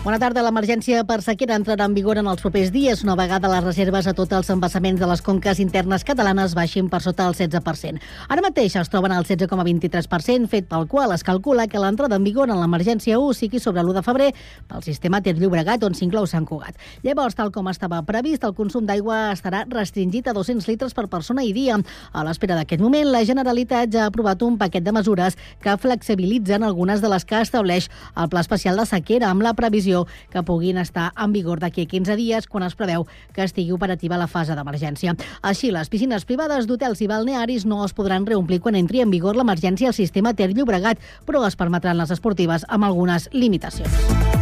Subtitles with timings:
[0.00, 0.40] Bona tarda.
[0.40, 4.14] L'emergència per sequera entrarà en vigor en els propers dies, una vegada les reserves a
[4.16, 8.00] tots els embassaments de les conques internes catalanes baixin per sota el 16%.
[8.32, 12.48] Ara mateix es troben al 16,23%, fet pel qual es calcula que l'entrada en vigor
[12.48, 14.30] en l'emergència 1 sigui sobre l'1 de febrer
[14.70, 16.80] pel sistema Ter Llobregat, on s'inclou Sant Cugat.
[17.04, 21.44] Llavors, tal com estava previst, el consum d'aigua estarà restringit a 200 litres per persona
[21.44, 21.76] i dia.
[22.16, 26.64] A l'espera d'aquest moment, la Generalitat ja ha aprovat un paquet de mesures que flexibilitzen
[26.64, 29.90] algunes de les que estableix el Pla Especial de Sequera, amb la previsió
[30.30, 34.18] que puguin estar en vigor d'aquí a 15 dies, quan es preveu que estigui operativa
[34.20, 35.16] la fase d'emergència.
[35.42, 39.36] Així, les piscines privades d'hotels i balnearis no es podran reomplir quan entri en vigor
[39.36, 44.39] l'emergència al sistema Ter Llobregat, però es permetran les esportives amb algunes limitacions.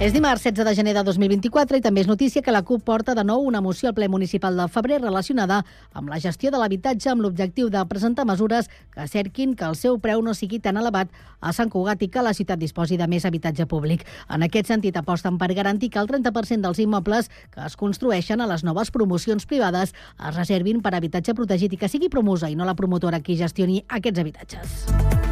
[0.00, 3.12] És dimarts 16 de gener de 2024 i també és notícia que la CUP porta
[3.12, 5.58] de nou una moció al ple municipal de febrer relacionada
[5.92, 9.98] amb la gestió de l'habitatge amb l'objectiu de presentar mesures que cerquin que el seu
[10.00, 11.12] preu no sigui tan elevat
[11.44, 14.06] a Sant Cugat i que la ciutat disposi de més habitatge públic.
[14.32, 18.48] En aquest sentit, aposten per garantir que el 30% dels immobles que es construeixen a
[18.48, 22.64] les noves promocions privades es reservin per habitatge protegit i que sigui promosa i no
[22.64, 25.29] la promotora qui gestioni aquests habitatges.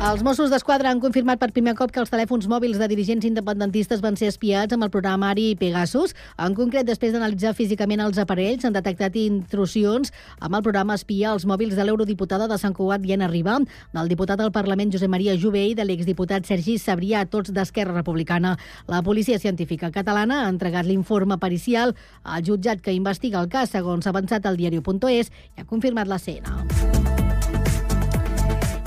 [0.00, 4.00] Els Mossos d'Esquadra han confirmat per primer cop que els telèfons mòbils de dirigents independentistes
[4.00, 6.14] van ser espiats amb el programari Pegasus.
[6.40, 10.08] En concret, després d'analitzar físicament els aparells, han detectat intrusions
[10.40, 13.58] amb el programa espia als mòbils de l'eurodiputada de Sant Cugat, Diana Riba,
[13.92, 18.54] del diputat del Parlament Josep Maria Jové i de l'exdiputat Sergi Sabrià, tots d'Esquerra Republicana.
[18.88, 21.92] La policia científica catalana ha entregat l'informe pericial
[22.24, 26.99] al jutjat que investiga el cas, segons avançat el diari.es, i ha confirmat la cena.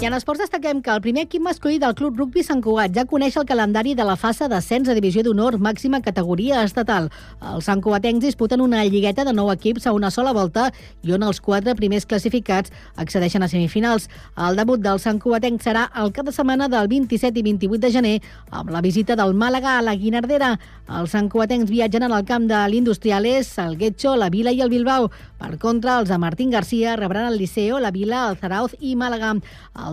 [0.03, 3.05] I en esports destaquem que el primer equip masculí del Club Rugby Sant Cugat ja
[3.07, 7.07] coneix el calendari de la fase d'ascens a divisió d'honor màxima categoria estatal.
[7.39, 10.65] Els Sant Cugatencs disputen una lligueta de nou equips a una sola volta
[11.07, 14.09] i on els quatre primers classificats accedeixen a semifinals.
[14.35, 17.93] El debut del Sant Cugatenc serà el cap de setmana del 27 i 28 de
[17.95, 18.13] gener
[18.51, 20.57] amb la visita del Màlaga a la Guinardera.
[20.99, 24.73] Els Sant Cugatencs viatgen en el camp de l'Industriales, el Getxo, la Vila i el
[24.75, 25.07] Bilbao.
[25.39, 29.31] Per contra, els de Martín Garcia rebran el Liceo, la Vila, el Zarauz i Màlaga.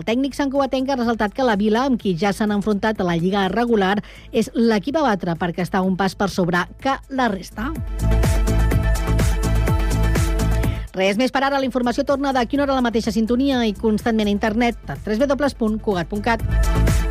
[0.05, 3.47] tècnic santcuatenc ha resultat que la Vila, amb qui ja s'han enfrontat a la Lliga
[3.53, 3.97] regular,
[4.31, 7.71] és l'equip a batre perquè està un pas per sobre que la resta.
[10.91, 13.71] Res més per ara, la informació torna d'aquí una hora a la mateixa sintonia i
[13.77, 17.10] constantment a internet a www.cugat.cat.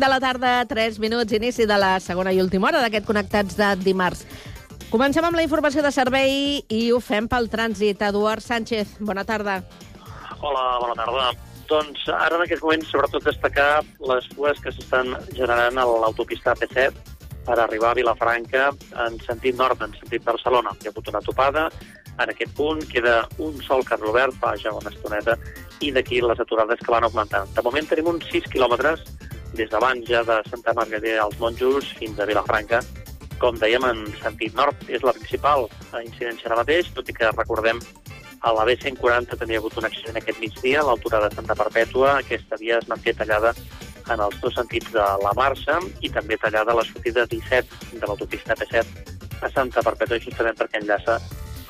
[0.00, 3.70] De la tarda, 3 minuts, inici de la segona i última hora d'aquest Connectats de
[3.82, 4.24] dimarts.
[4.90, 8.02] Comencem amb la informació de servei i ho fem pel trànsit.
[8.06, 9.60] Eduard Sánchez, bona tarda.
[10.40, 11.32] Hola, bona tarda.
[11.70, 16.94] Doncs ara en aquest moment sobretot destacar les cues que s'estan generant a l'autopista AP7
[17.44, 18.70] per arribar a Vilafranca
[19.06, 20.76] en sentit nord, en sentit Barcelona.
[20.80, 21.68] Hi ha hagut una topada,
[22.18, 25.36] en aquest punt queda un sol carrer obert fa ja una estoneta
[25.82, 27.50] i d'aquí les aturades que van augmentant.
[27.56, 29.02] De moment tenim uns 6 quilòmetres
[29.54, 32.82] des d'abans ja de Santa Margarida als Monjos fins a Vilafranca.
[33.38, 35.68] Com dèiem, en sentit nord és la principal
[36.02, 37.80] incidència ara mateix, tot i que recordem
[38.44, 41.56] a la B140 també hi ha hagut un accident aquest migdia a l'altura de Santa
[41.56, 42.18] Perpètua.
[42.20, 43.54] Aquesta via es manté tallada
[44.12, 48.04] en els dos sentits de la marxa i també tallada a la sortida 17 de
[48.04, 48.84] l'autopista P7
[49.40, 51.16] a Santa Perpètua, justament perquè enllaça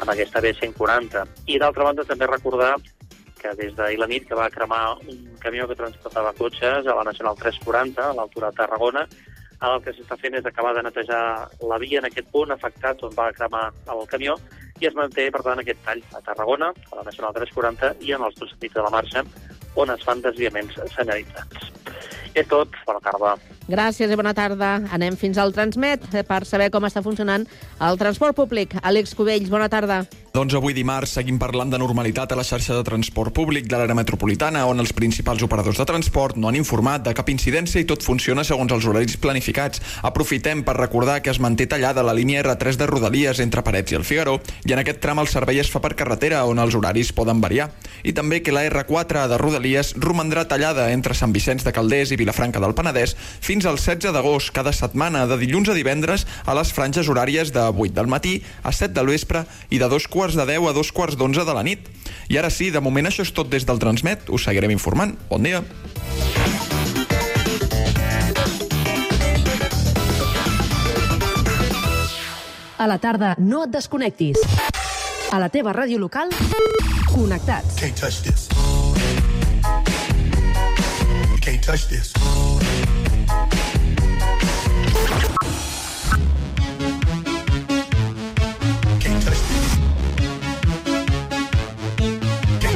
[0.03, 1.25] amb aquesta B140.
[1.47, 2.75] I d'altra banda també recordar
[3.45, 7.05] que des d'ahir la nit que va cremar un camió que transportava cotxes a la
[7.05, 9.05] Nacional 340, a l'altura de Tarragona.
[9.61, 11.25] Ara el que s'està fent és acabar de netejar
[11.71, 14.37] la via en aquest punt afectat on va cremar el camió
[14.81, 18.25] i es manté, per tant, aquest tall a Tarragona, a la Nacional 340 i en
[18.27, 19.23] els dos sentits de la marxa,
[19.77, 21.71] on es fan desviaments senyalitzats.
[22.35, 22.81] És tot.
[22.89, 23.37] Bona tarda.
[23.65, 24.75] Gràcies i bona tarda.
[24.93, 27.47] Anem fins al Transmet per saber com està funcionant
[27.81, 28.77] el transport públic.
[28.83, 30.03] Àlex Cubells, bona tarda.
[30.35, 33.95] Doncs avui dimarts seguim parlant de normalitat a la xarxa de transport públic de l'àrea
[33.95, 38.03] metropolitana, on els principals operadors de transport no han informat de cap incidència i tot
[38.03, 39.79] funciona segons els horaris planificats.
[40.03, 43.99] Aprofitem per recordar que es manté tallada la línia R3 de Rodalies entre Parets i
[44.01, 47.15] el Figaró i en aquest tram el servei es fa per carretera, on els horaris
[47.15, 47.71] poden variar.
[48.03, 52.19] I també que la R4 de Rodalies romandrà tallada entre Sant Vicenç de Calders i
[52.19, 56.57] Vilafranca del Penedès fins fins al 16 d'agost, cada setmana, de dilluns a divendres, a
[56.59, 60.35] les franges horàries de 8 del matí a 7 del vespre i de dos quarts
[60.35, 61.87] de 10 a dos quarts d'11 de la nit.
[62.27, 64.27] I ara sí, de moment això és tot des del Transmet.
[64.27, 65.15] Us seguirem informant.
[65.31, 65.63] Bon dia.
[72.75, 74.43] A la tarda, no et desconnectis.
[75.31, 76.35] A la teva ràdio local,
[77.13, 77.79] connectats.
[77.79, 78.49] Can't touch this.
[81.45, 82.11] Can't touch this.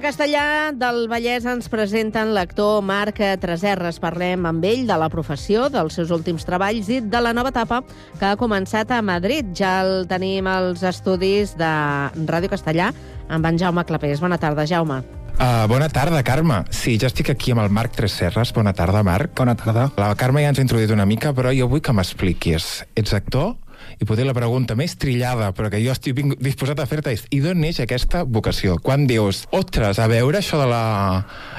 [0.00, 3.98] De Castellà del Vallès ens presenten l'actor Marc Treserres.
[4.00, 7.82] Parlem amb ell de la professió, dels seus últims treballs i de la nova etapa
[8.16, 9.50] que ha començat a Madrid.
[9.52, 11.68] Ja el tenim als estudis de
[12.16, 12.88] Ràdio Castellà
[13.28, 14.22] amb en Jaume Clapés.
[14.24, 15.02] Bona tarda, Jaume.
[15.36, 16.62] Uh, bona tarda, Carme.
[16.72, 18.54] Sí, jo estic aquí amb el Marc Treserres.
[18.56, 19.34] Bona tarda, Marc.
[19.36, 19.90] Bona tarda.
[20.00, 22.86] La Carme ja ens ha introduït una mica, però jo vull que m'expliquis.
[22.96, 23.58] Ets actor?
[23.98, 27.40] I potser la pregunta més trillada, però que jo estic disposat a fer-te és i
[27.42, 28.78] d'on neix aquesta vocació?
[28.82, 30.84] Quan dius, ostres, a veure això de la...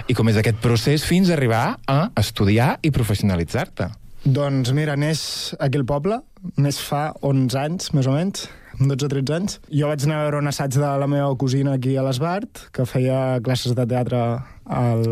[0.07, 3.91] I com és aquest procés fins a arribar a estudiar i professionalitzar-te?
[4.21, 5.21] Doncs mira, neix
[5.59, 6.21] aquí al poble,
[6.61, 8.43] neix fa 11 anys, més o menys,
[8.77, 9.57] 12 o 13 anys.
[9.73, 12.85] Jo vaig anar a veure un assaig de la meva cosina aquí a l'Esbart, que
[12.85, 14.21] feia classes de teatre
[14.65, 15.03] al,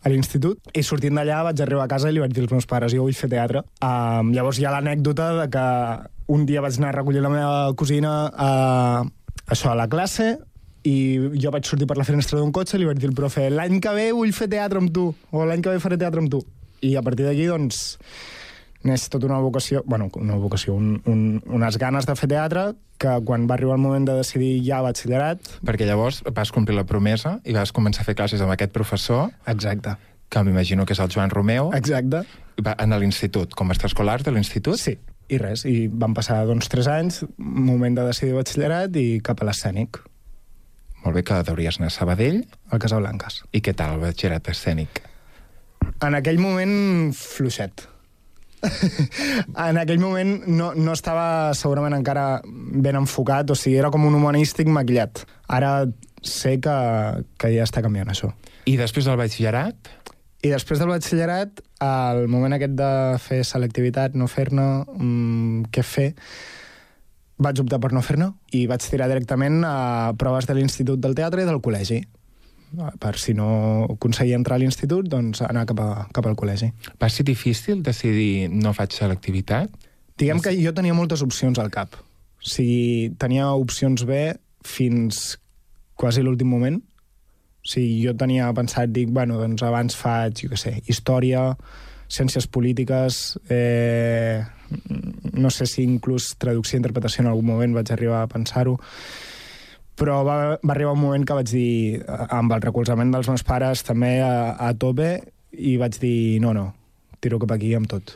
[0.00, 2.68] a l'institut, i sortint d'allà vaig arribar a casa i li vaig dir als meus
[2.70, 3.64] pares, jo vull fer teatre.
[3.84, 5.66] Um, llavors hi ha l'anècdota de que
[6.28, 9.04] un dia vaig anar a recollir la meva cosina a,
[9.46, 10.38] això, a la classe,
[10.86, 13.48] i jo vaig sortir per la finestra d'un cotxe i li vaig dir al profe
[13.50, 16.30] l'any que ve vull fer teatre amb tu, o l'any que ve faré teatre amb
[16.30, 16.42] tu.
[16.86, 17.96] I a partir d'aquí, doncs,
[18.86, 22.68] neix tota una vocació, bueno, una vocació, un, un, unes ganes de fer teatre,
[23.02, 25.42] que quan va arribar el moment de decidir ja batxillerat...
[25.66, 29.32] Perquè llavors vas complir la promesa i vas començar a fer classes amb aquest professor,
[29.50, 29.96] Exacte.
[30.30, 32.22] que m'imagino que és el Joan Romeu, Exacte.
[32.64, 34.78] va- en l'institut, com a extraescolar de l'institut.
[34.80, 34.96] Sí,
[35.28, 35.64] i res.
[35.66, 40.02] I van passar, doncs, tres anys, moment de decidir batxillerat i cap a l'escènic,
[41.06, 42.40] Molt bé, que deuries anar a Sabadell.
[42.74, 43.44] al Casablanques.
[43.54, 45.04] I què tal el batxillerat escènic?
[46.02, 47.84] En aquell moment, fluixet.
[49.68, 54.18] en aquell moment no, no estava segurament encara ben enfocat, o sigui, era com un
[54.18, 55.22] humanístic maquillat.
[55.46, 55.86] Ara
[56.26, 56.74] sé que,
[57.38, 58.32] que ja està canviant això.
[58.66, 59.92] I després del batxillerat?
[60.46, 62.90] I després del batxillerat, al moment aquest de
[63.22, 66.10] fer selectivitat, no fer-ne, mmm, què fer,
[67.42, 71.42] vaig optar per no fer-ne i vaig tirar directament a proves de l'Institut del Teatre
[71.42, 72.04] i del col·legi.
[73.00, 73.48] Per si no
[73.94, 76.70] aconseguia entrar a l'institut, doncs anar cap, a, cap al col·legi.
[77.00, 79.72] Va ser difícil decidir no faig selectivitat?
[80.18, 81.96] Diguem que jo tenia moltes opcions al cap.
[81.96, 84.32] O sigui, tenia opcions B
[84.66, 85.36] fins
[85.96, 86.80] quasi l'últim moment.
[87.66, 91.48] O sigui, jo tenia pensat, dic, bueno, doncs abans faig, jo què sé, història,
[92.06, 94.44] ciències polítiques, eh,
[95.34, 98.76] no sé si inclús traducció i interpretació en algun moment vaig arribar a pensar-ho,
[99.98, 103.82] però va, va arribar un moment que vaig dir, amb el recolzament dels meus pares
[103.82, 105.16] també a, a tope,
[105.56, 106.68] i vaig dir, no, no,
[107.18, 108.14] tiro cap aquí amb tot.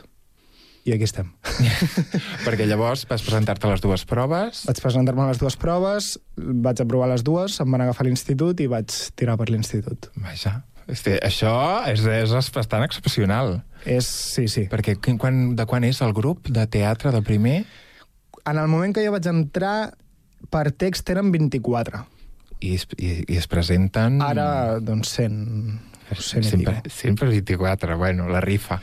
[0.85, 1.27] I aquí estem.
[2.45, 4.63] Perquè llavors vas presentar-te a les dues proves.
[4.65, 8.63] Vaig presentar-me a les dues proves, vaig aprovar les dues, em van agafar a l'institut
[8.65, 10.09] i vaig tirar per l'institut.
[10.23, 11.53] Vaja, este, això
[11.91, 13.59] és, és bastant excepcional.
[13.85, 14.65] És, sí, sí.
[14.71, 17.59] Perquè qu- quan, de quan és el grup de teatre de primer?
[18.49, 19.93] En el moment que jo vaig entrar,
[20.49, 22.01] per text eren 24.
[22.61, 24.17] I es, i, i es presenten...
[24.25, 25.90] Ara, doncs, 100...
[26.19, 28.81] 100 i sempre, sempre 24, bueno, la rifa.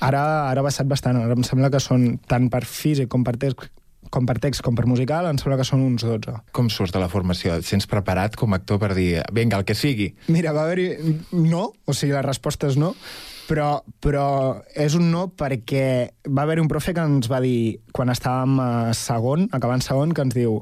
[0.00, 1.20] Ara, ara ha baixat bastant.
[1.20, 3.68] Ara em sembla que són, tant per físic com per text,
[4.14, 6.34] com per text com per musical, em sembla que són uns 12.
[6.56, 7.56] Com surts de la formació?
[7.58, 10.12] Et sents preparat com a actor per dir, vinga, el que sigui?
[10.28, 11.16] Mira, va haver-hi...
[11.38, 12.94] No, o sigui, la resposta és no,
[13.48, 14.26] però, però
[14.74, 15.86] és un no perquè
[16.28, 20.26] va haver-hi un profe que ens va dir, quan estàvem a segon, acabant segon, que
[20.26, 20.60] ens diu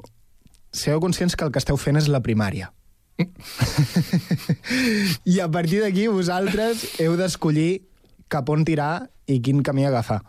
[0.73, 2.73] sigueu conscients que el que esteu fent és la primària.
[5.33, 7.83] I a partir d'aquí vosaltres heu d'escollir
[8.33, 10.23] cap on tirar i quin camí agafar.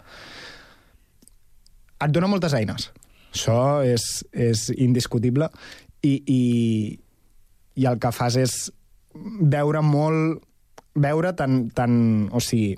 [2.03, 2.89] Et dona moltes eines.
[3.33, 5.49] Això és, és indiscutible.
[6.03, 6.41] I, i,
[7.79, 8.57] I el que fas és
[9.13, 10.43] veure molt...
[10.93, 11.95] Veure tant, tant,
[12.29, 12.75] o sigui,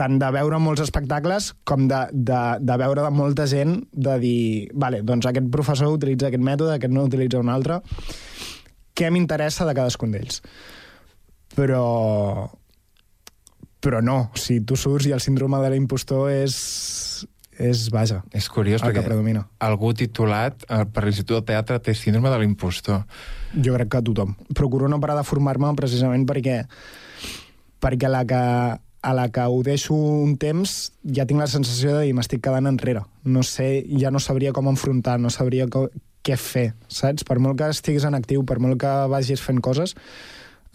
[0.00, 4.38] tant de veure molts espectacles com de, de, de veure de molta gent de dir,
[4.72, 7.82] vale, doncs aquest professor utilitza aquest mètode, aquest no utilitza un altre.
[8.98, 10.42] Què m'interessa de cadascun d'ells?
[11.54, 11.82] Però
[13.78, 16.54] però no, si tu surts i el síndrome de l'impostor és,
[17.62, 19.44] és, vaja, És curiós el que predomina.
[19.62, 23.04] algú titulat eh, per l'Institut del Teatre té síndrome de l'impostor.
[23.54, 24.34] Jo crec que tothom.
[24.58, 26.64] Procuro no parar de formar-me precisament perquè,
[27.78, 28.42] perquè la que,
[28.82, 30.74] a la que ho deixo un temps
[31.06, 33.06] ja tinc la sensació de dir m'estic quedant enrere.
[33.22, 35.70] No sé, ja no sabria com enfrontar, no sabria
[36.28, 37.24] què fer, saps?
[37.24, 39.94] Per molt que estiguis en actiu, per molt que vagis fent coses,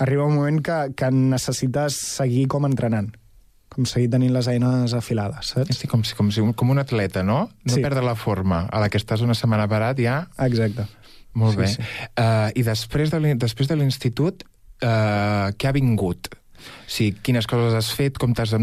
[0.02, 3.14] arriba un moment que, que necessites seguir com entrenant
[3.74, 5.80] com seguir tenint les eines afilades, saps?
[5.80, 7.48] Sí, com, si, com, si, com un atleta, no?
[7.66, 7.82] No Sí.
[7.82, 8.68] perdre la forma.
[8.70, 10.28] A la que estàs una setmana parat ja...
[10.46, 10.86] Exacte.
[11.34, 11.68] Molt Sí, bé.
[11.72, 11.82] sí.
[12.14, 14.44] Uh, I després de després de l'institut,
[14.86, 16.30] uh, què ha vingut?
[16.38, 18.54] O sigui, quines coses has fet, com t'has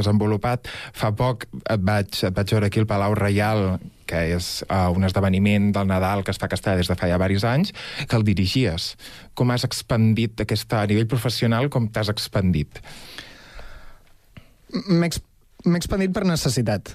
[0.00, 0.64] desenvolupat.
[0.96, 3.76] Fa poc et vaig, et vaig veure aquí al Palau Reial,
[4.08, 7.10] que és uh, un esdeveniment del Nadal que es fa a Castellà des de fa
[7.10, 7.72] ja diversos anys,
[8.08, 8.94] que el dirigies.
[9.36, 12.80] Com has expandit aquesta, a nivell professional, com t'has expandit?
[14.88, 15.22] M'he ex-
[15.66, 16.94] m'he expandit per necessitat.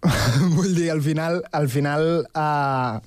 [0.56, 3.00] Vull dir, al final, al final uh,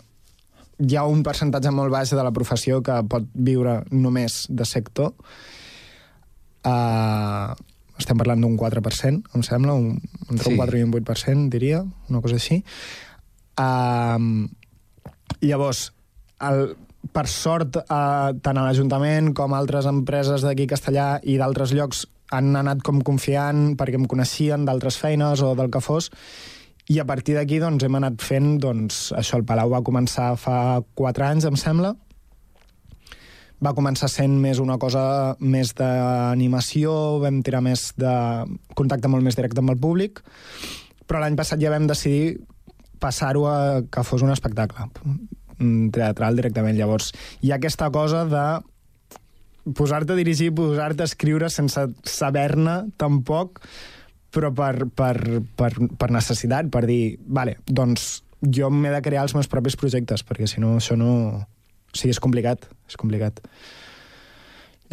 [0.84, 5.14] hi ha un percentatge molt baix de la professió que pot viure només de sector.
[6.64, 7.54] Uh,
[8.00, 9.98] estem parlant d'un 4%, em sembla, un,
[10.30, 10.54] entre Sí.
[10.54, 12.62] un 4 i un 8%, diria, una cosa així.
[13.60, 14.48] Uh,
[15.44, 15.88] llavors,
[16.44, 16.74] el,
[17.12, 22.06] per sort, eh, tant a l'Ajuntament com altres empreses d'aquí a Castellà i d'altres llocs
[22.34, 26.10] han anat com confiant perquè em coneixien d'altres feines o del que fos,
[26.92, 30.82] i a partir d'aquí doncs, hem anat fent, doncs, això, el Palau va començar fa
[31.00, 31.94] 4 anys, em sembla,
[33.64, 35.04] va començar sent més una cosa
[35.40, 38.16] més d'animació, vam tirar més de
[38.76, 40.20] contacte molt més directe amb el públic,
[41.08, 42.42] però l'any passat ja vam decidir
[43.04, 43.58] passar-ho a
[43.92, 44.88] que fos un espectacle
[45.60, 46.78] mm, teatral directament.
[46.80, 47.12] Llavors,
[47.44, 48.46] hi ha aquesta cosa de
[49.78, 53.62] posar-te a dirigir, posar-te a escriure sense saber-ne tampoc,
[54.34, 55.16] però per, per,
[55.60, 60.26] per, per necessitat, per dir, vale, doncs jo m'he de crear els meus propis projectes,
[60.28, 61.14] perquè si no, això no...
[61.94, 63.38] O sigui, és complicat, és complicat.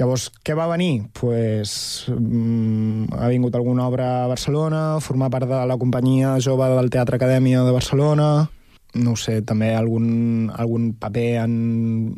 [0.01, 1.11] Llavors, què va venir?
[1.13, 6.89] Pues, mm, ha vingut alguna obra a Barcelona, formar part de la companyia jove del
[6.89, 8.49] Teatre Acadèmia de Barcelona,
[8.95, 12.17] no sé, també algun, algun paper en,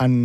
[0.00, 0.16] en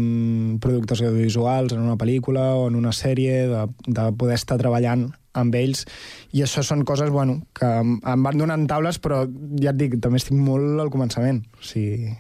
[0.64, 5.60] productes audiovisuals, en una pel·lícula o en una sèrie, de, de poder estar treballant amb
[5.60, 5.84] ells.
[6.32, 9.26] I això són coses, bueno, que em van donant taules, però
[9.60, 11.44] ja et dic, també estic molt al començament.
[11.60, 12.16] O sigui,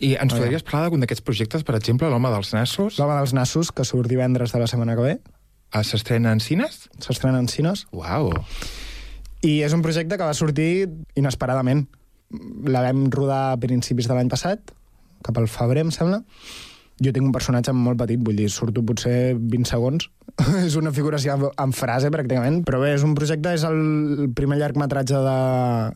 [0.00, 0.44] I ens Vaja.
[0.44, 2.98] podries parlar d'algun d'aquests projectes, per exemple, l'Home dels Nassos?
[3.00, 5.18] L'Home dels Nassos, que surt divendres de la setmana que ve,
[5.70, 6.88] Ah, S'estrena en cines?
[6.98, 8.30] s'estrena en cines, Uau!
[9.44, 11.86] i és un projecte que va sortir inesperadament.
[12.64, 14.72] La vam rodar a principis de l'any passat,
[15.22, 16.22] cap al febrer, em sembla.
[16.98, 20.08] Jo tinc un personatge molt petit, vull dir, surto potser 20 segons.
[20.66, 22.64] és una figuració en- en frase, pràcticament.
[22.66, 25.38] Però bé, és un projecte, és el primer llargmetratge de,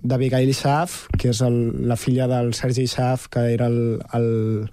[0.07, 1.59] d'Abigail Schaaf, que és el,
[1.91, 4.71] la filla del Sergi Schaaf, que era el, el,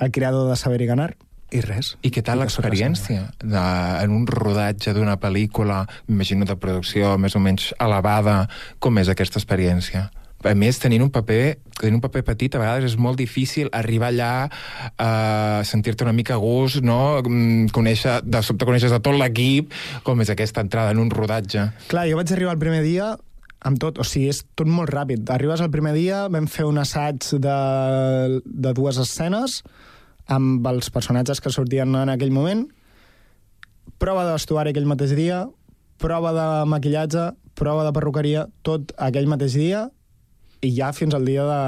[0.00, 1.14] el creador de Saber i Ganar.
[1.50, 1.96] I res.
[2.06, 3.62] I què tal l'experiència de,
[4.04, 8.44] en un rodatge d'una pel·lícula, m'imagino de producció més o menys elevada,
[8.78, 10.04] com és aquesta experiència?
[10.40, 14.08] A més, tenint un paper, tenint un paper petit, a vegades és molt difícil arribar
[14.08, 17.20] allà, eh, sentir-te una mica a gust, no?
[17.20, 21.68] Mm, Conèixer, de sobte coneixes a tot l'equip, com és aquesta entrada en un rodatge.
[21.92, 23.16] Clar, jo vaig arribar el primer dia
[23.60, 25.28] amb tot, o sigui, és tot molt ràpid.
[25.28, 29.60] Arribes el primer dia, vam fer un assaig de, de dues escenes
[30.30, 32.64] amb els personatges que sortien en aquell moment,
[34.00, 35.44] prova de vestuari aquell mateix dia,
[36.00, 39.88] prova de maquillatge, prova de perruqueria, tot aquell mateix dia,
[40.60, 41.60] i ja fins al dia de,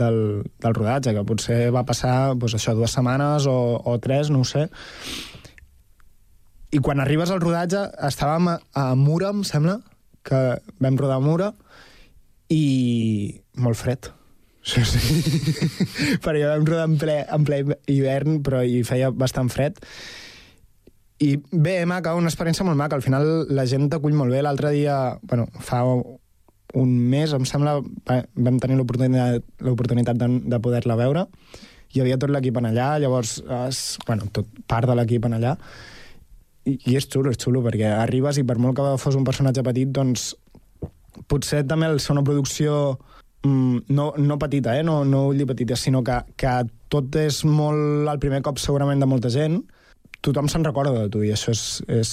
[0.00, 0.18] del,
[0.62, 4.48] del rodatge, que potser va passar doncs això, dues setmanes o, o tres, no ho
[4.48, 4.68] sé.
[6.72, 9.78] I quan arribes al rodatge, estàvem a, a Mura, em sembla,
[10.24, 10.42] que
[10.80, 11.52] vam rodar a Mura,
[12.52, 12.62] i
[13.60, 14.08] molt fred.
[14.68, 15.20] Sí, sí.
[16.24, 19.80] Perquè vam rodar en ple, en ple hivern, però hi feia bastant fred.
[21.24, 22.98] I bé, maca, una experiència molt maca.
[22.98, 24.42] Al final la gent t'acull molt bé.
[24.44, 25.82] L'altre dia, bueno, fa
[26.76, 31.26] un mes, em sembla, va- vam tenir l'oportunitat de, de poder-la veure
[31.94, 35.54] hi havia tot l'equip en allà, llavors, es, bueno, tot part de l'equip en allà,
[36.68, 39.64] i, i és xulo, és xulo, perquè arribes i per molt que fos un personatge
[39.64, 40.34] petit, doncs
[41.28, 42.98] potser també el ser una producció
[43.46, 44.84] mm, no, no petita, eh?
[44.84, 46.58] no, no vull dir petita, sinó que, que
[46.92, 49.62] tot és molt el primer cop segurament de molta gent,
[50.24, 52.12] tothom se'n recorda de tu i això és, és,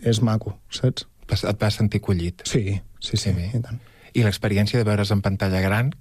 [0.00, 1.08] és maco, saps?
[1.26, 2.44] Et vas sentir collit.
[2.46, 3.50] Sí, sí, sí, bé.
[3.54, 3.80] i tant.
[4.16, 5.94] I l'experiència de veure's en pantalla gran,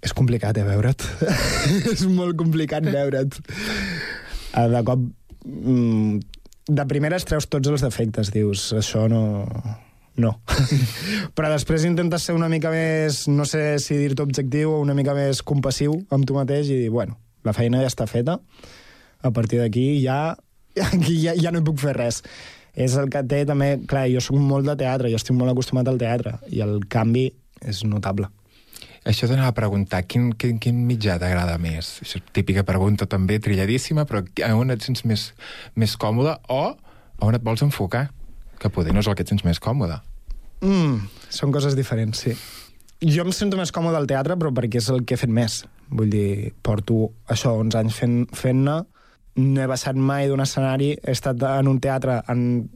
[0.00, 1.02] És complicat, eh, veure't.
[1.92, 3.36] és molt complicat veure't.
[4.56, 5.02] Eh, De cop...
[5.44, 6.20] Mm,
[6.70, 9.44] de primeres treus tots els defectes, dius, això no...
[10.20, 10.34] No.
[11.36, 15.14] Però després intentes ser una mica més, no sé si dir-te objectiu o una mica
[15.16, 18.36] més compassiu amb tu mateix i dir, bueno, la feina ja està feta,
[19.22, 20.36] a partir d'aquí ja,
[20.90, 22.22] aquí ja, ja no hi puc fer res.
[22.74, 23.72] És el que té també...
[23.90, 27.28] Clar, jo soc molt de teatre, jo estic molt acostumat al teatre, i el canvi
[27.66, 28.28] és notable.
[29.08, 31.94] Això t'anava a preguntar, quin, quin, quin mitjà t'agrada més?
[32.04, 35.30] Això és típica pregunta també, trilladíssima, però a on et sents més,
[35.74, 38.10] més còmode o a on et vols enfocar?
[38.60, 39.96] Que poder no és el que et sents més còmode.
[40.60, 42.34] Mm, són coses diferents, sí.
[43.00, 45.62] Jo em sento més còmode al teatre, però perquè és el que he fet més.
[45.88, 48.74] Vull dir, porto això, 11 anys fent- fent-ne,
[49.38, 52.68] no he baixat mai d'un escenari, he estat en un teatre en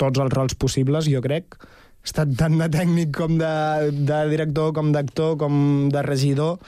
[0.00, 1.56] tots els rols possibles, jo crec.
[2.02, 3.52] He estat tant de tècnic com de,
[3.90, 6.60] de director, com d'actor, com de regidor.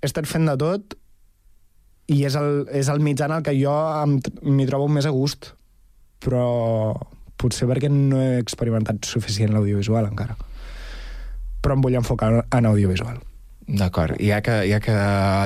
[0.00, 0.96] He estat fent de tot
[2.10, 3.74] i és el, és el mitjà en el que jo
[4.08, 5.52] m'hi trobo més a gust.
[6.20, 6.46] Però
[7.40, 10.36] potser perquè no he experimentat suficient l'audiovisual encara.
[11.60, 13.20] Però em vull enfocar en audiovisual.
[13.70, 14.96] D'acord, ja que, ja que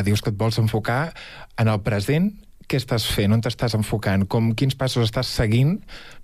[0.07, 1.13] dius que et vols enfocar
[1.61, 2.31] en el present,
[2.69, 3.35] què estàs fent?
[3.37, 4.27] On t'estàs enfocant?
[4.31, 5.77] Com, quins passos estàs seguint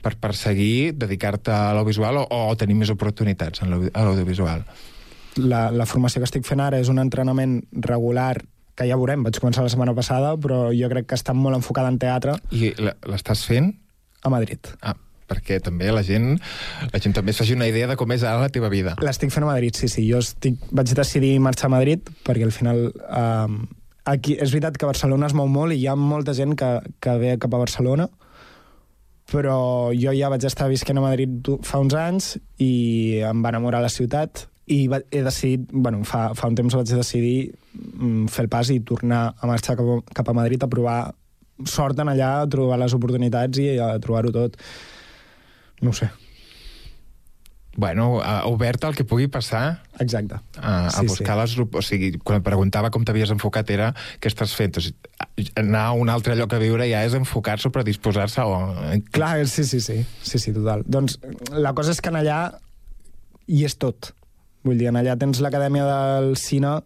[0.04, 4.64] per perseguir dedicar-te a l'audiovisual o, o tenir més oportunitats en l'audiovisual?
[5.40, 8.34] La, la formació que estic fent ara és un entrenament regular
[8.78, 11.90] que ja veurem, vaig començar la setmana passada, però jo crec que està molt enfocada
[11.92, 13.74] en teatre I l'estàs fent?
[14.22, 14.68] a Madrid.
[14.84, 14.94] Ah,
[15.30, 16.34] perquè també la gent,
[16.90, 18.96] la gent també es faci una idea de com és ara la teva vida.
[19.04, 20.04] L'estic fent a Madrid, sí, sí.
[20.10, 22.88] Jo estic, vaig decidir marxar a Madrid perquè al final...
[23.08, 23.62] Um,
[24.04, 27.16] aquí, és veritat que Barcelona es mou molt i hi ha molta gent que, que
[27.20, 28.08] ve cap a Barcelona,
[29.30, 29.56] però
[29.94, 33.92] jo ja vaig estar visquent a Madrid fa uns anys i em va enamorar la
[33.92, 38.50] ciutat i va, he decidit, bueno, fa, fa un temps vaig decidir mm, fer el
[38.52, 41.00] pas i tornar a marxar cap a, cap a Madrid a provar
[41.66, 44.56] sort en allà, a trobar les oportunitats i a trobar-ho tot.
[45.82, 46.10] No sé.
[47.80, 50.36] Bueno, uh, obert al que pugui passar Exacte.
[50.60, 51.56] a, a Sí, buscar sí.
[51.56, 51.74] les...
[51.80, 53.90] O sigui, quan et preguntava com t'havies enfocat era
[54.20, 54.76] què estàs fent.
[54.76, 58.58] O sigui, anar a un altre lloc a viure ja és enfocar-se o predisposar-se o...
[59.16, 60.84] Clar, sí, sí, sí, sí, sí, total.
[60.84, 61.16] Doncs
[61.56, 62.40] la cosa és que en allà
[63.48, 64.12] hi és tot.
[64.66, 66.80] Vull dir, en allà tens l'Acadèmia del Cine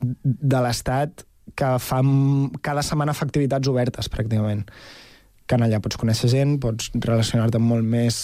[0.00, 1.26] de l'Estat
[1.58, 2.00] que fa
[2.64, 4.64] cada setmana fa activitats obertes, pràcticament.
[5.48, 8.18] Que en allà pots conèixer gent, pots relacionar-te molt més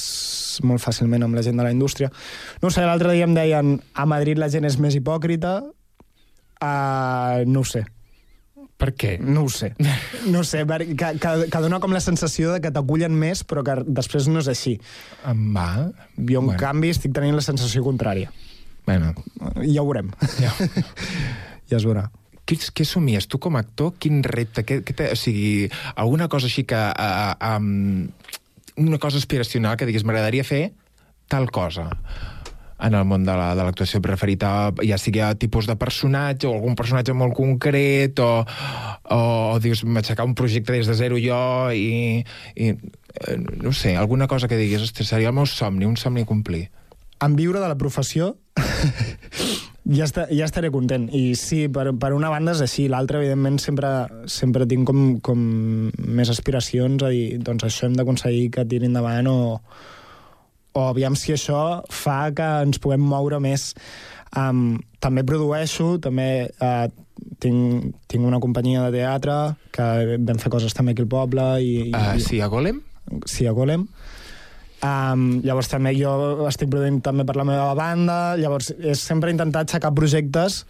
[0.62, 2.10] molt fàcilment amb la gent de la indústria.
[2.62, 5.54] No sé, l'altre dia em deien a Madrid la gent és més hipòcrita,
[6.62, 7.84] uh, no ho sé.
[8.76, 9.14] Per què?
[9.22, 9.70] No ho sé.
[10.28, 13.62] No ho sé, que, que, que dona com la sensació de que t'acullen més, però
[13.64, 14.74] que després no és així.
[15.24, 15.68] Va.
[16.18, 16.58] Jo, en Bueno.
[16.60, 18.32] canvi, estic tenint la sensació contrària.
[18.84, 19.14] Bueno,
[19.64, 20.10] Ja ho veurem.
[20.42, 20.52] ja.
[21.70, 22.10] Ja es veurà.
[22.44, 23.94] Què, què somies tu com a actor?
[23.98, 24.64] Quin repte?
[24.68, 26.76] Què, què o sigui, alguna cosa així que...
[26.76, 28.08] Uh, um,
[28.76, 30.72] una cosa aspiracional que diguis, m'agradaria fer
[31.30, 31.88] tal cosa
[32.84, 35.76] en el món de la- de l'actuació la, preferit a, ja sigui a tipus de
[35.78, 39.18] personatge o algun personatge molt concret o, o,
[39.54, 41.38] o dius, m'aixecar un projecte des de zero jo
[41.70, 42.24] i,
[42.58, 46.28] i eh, no sé, alguna cosa que diguis, seria el meu somni, un somni a
[46.28, 46.66] complir.
[47.22, 48.34] En viure de la professió
[49.84, 51.08] ja, està, ja estaré content.
[51.12, 52.86] I sí, per, per una banda és així.
[52.92, 53.90] L'altra, evidentment, sempre,
[54.30, 55.44] sempre tinc com, com
[55.94, 59.38] més aspiracions a dir, doncs això hem d'aconseguir que tiri endavant o,
[60.74, 63.72] o aviam si això fa que ens puguem moure més.
[64.34, 66.88] Um, també produeixo, també uh,
[67.38, 69.36] tinc, tinc una companyia de teatre
[69.74, 71.46] que vam fer coses també aquí al poble.
[71.62, 72.80] I, Uh, i, sí, a Golem?
[73.28, 73.86] sí, a Golem.
[74.84, 76.12] Um, llavors també jo
[76.48, 80.64] estic produint també per la meva banda, llavors és sempre intentar aixecar projectes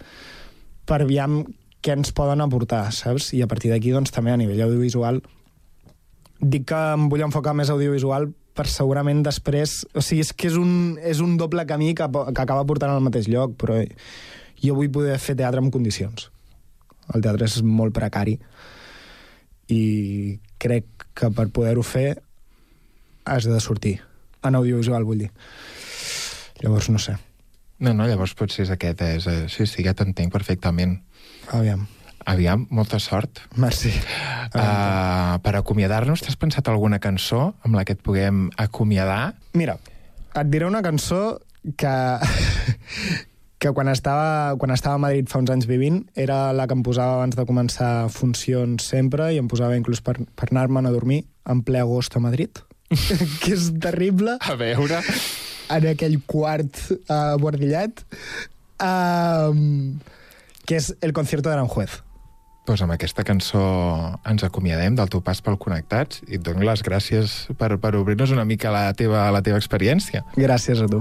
[0.86, 1.40] per aviam
[1.84, 3.32] què ens poden aportar, saps?
[3.34, 5.18] I a partir d'aquí, doncs, també a nivell audiovisual
[6.44, 9.80] dic que em vull enfocar més audiovisual per segurament després...
[9.96, 13.02] O sigui, és que és un, és un doble camí que, que acaba portant al
[13.04, 13.80] mateix lloc, però
[14.60, 16.28] jo vull poder fer teatre en condicions.
[17.14, 18.38] El teatre és molt precari
[19.72, 19.82] i
[20.60, 22.08] crec que per poder-ho fer
[23.24, 23.98] has de sortir.
[24.44, 25.30] En audiovisual, vull dir.
[26.60, 27.16] Llavors, no sé.
[27.80, 29.02] No, no, llavors potser és aquest.
[29.02, 30.98] És, eh, sí, sí, ja t'entenc perfectament.
[31.52, 31.86] Aviam.
[32.24, 33.42] Aviam, molta sort.
[33.60, 33.90] Merci.
[34.54, 39.34] Uh, per acomiadar-nos, t'has pensat alguna cançó amb la que et puguem acomiadar?
[39.52, 39.76] Mira,
[40.32, 41.40] et diré una cançó
[41.76, 41.92] que,
[43.60, 46.84] que quan estava, quan estava a Madrid fa uns anys vivint era la que em
[46.86, 51.26] posava abans de començar funcions sempre i em posava inclús per, per anar-me'n a dormir
[51.44, 52.64] en ple agost a Madrid,
[53.42, 54.38] que és terrible.
[54.40, 55.02] A veure...
[55.72, 56.76] En aquell quart
[57.08, 58.02] uh, bordillat,
[58.84, 59.94] um,
[60.68, 61.94] que és el concierto d'Aranjuez.
[62.68, 63.62] Doncs amb aquesta cançó
[64.28, 68.36] ens acomiadem del teu pas pel Connectats i et dono les gràcies per, per obrir-nos
[68.36, 70.20] una mica la teva, la teva experiència.
[70.36, 71.00] Gràcies a tu.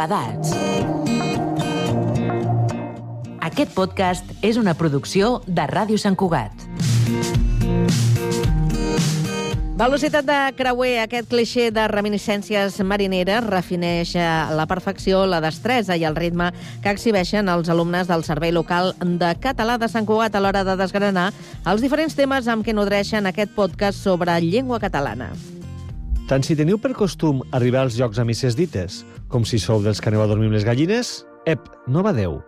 [0.00, 0.54] Bocabadats.
[3.44, 6.64] Aquest podcast és una producció de Ràdio Sant Cugat.
[9.80, 16.08] Velocitat de creuer, aquest clixé de reminiscències marineres refineix a la perfecció la destresa i
[16.08, 16.48] el ritme
[16.80, 20.80] que exhibeixen els alumnes del Servei Local de Català de Sant Cugat a l'hora de
[20.80, 21.30] desgranar
[21.68, 25.32] els diferents temes amb què nodreixen aquest podcast sobre llengua catalana.
[26.28, 30.00] Tant si teniu per costum arribar als llocs a misses dites, com si sou dels
[30.02, 31.10] que aneu a dormir amb les gallines,
[31.46, 32.40] ep, no badeu.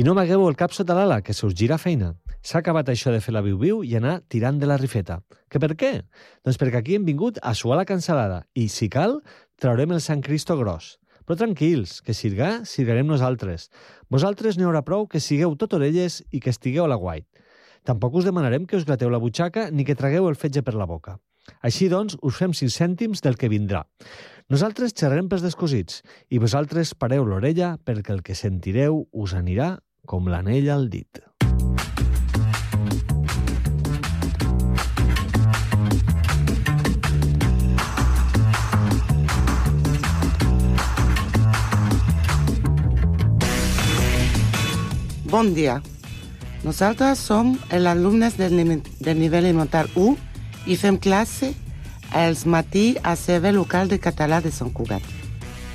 [0.00, 2.14] I no magueu el cap sota l'ala, que se us gira feina.
[2.40, 5.18] S'ha acabat això de fer la viu-viu i anar tirant de la rifeta.
[5.52, 5.92] Que per què?
[6.40, 9.18] Doncs perquè aquí hem vingut a suar la cancel·lada i, si cal,
[9.60, 10.96] traurem el Sant Cristo gros.
[11.28, 13.68] Però tranquils, que sirgar, sirgarem nosaltres.
[14.08, 17.28] Vosaltres n'hi haurà prou que sigueu tot orelles i que estigueu a la guait.
[17.84, 20.88] Tampoc us demanarem que us grateu la butxaca ni que tragueu el fetge per la
[20.88, 21.20] boca.
[21.64, 23.84] Així doncs, us fem 5 cèntims del que vindrà.
[24.50, 26.00] Nosaltres xerrarem pels descosits
[26.34, 29.70] i vosaltres pareu l'orella perquè el que sentireu us anirà
[30.14, 31.22] com l'anell al dit.
[45.30, 45.80] Bon dia.
[46.64, 50.16] Nosaltres som els alumnes del, ni- del nivell elemental 1
[50.68, 51.52] i fem classe
[52.16, 55.02] els matí a servei local de català de Sant Cugat.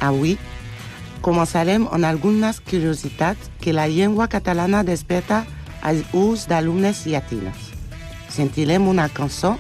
[0.04, 0.36] Avui
[1.26, 5.43] començarem amb algunes curiositats que la llengua catalana desperta
[5.82, 7.71] als ús d'alumnes llatines.
[8.30, 9.56] Sentirem una cançó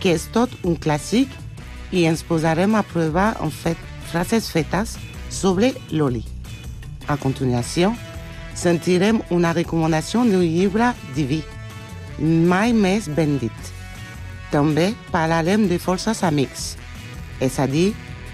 [0.00, 1.30] que és tot un clàssic
[1.92, 4.96] i ens posarem a provar en fet frases fetes
[5.30, 6.24] sobre l'oli.
[7.06, 7.92] A continuació,
[8.56, 11.42] sentirem una recomanació d'un llibre diví,
[12.18, 13.55] mai més ben dit.
[14.56, 16.78] També parlarem de forces amics,
[17.44, 17.90] és a dir,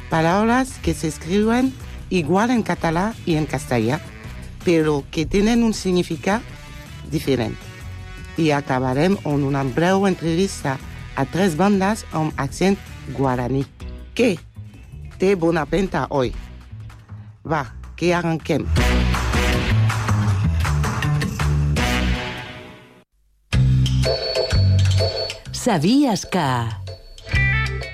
[0.07, 1.73] paraules que s'escriuen
[2.15, 3.99] igual en català i en castellà,
[4.63, 6.47] però que tenen un significat
[7.11, 7.59] diferent.
[8.39, 10.79] I acabarem amb una breu entrevista
[11.19, 12.79] a tres bandes amb accent
[13.19, 13.67] guaraní.
[14.15, 14.37] Què?
[15.19, 16.31] Té bona pinta, oi?
[17.43, 17.67] Va,
[17.99, 18.71] que arrenquem.
[25.63, 26.43] Sabies que...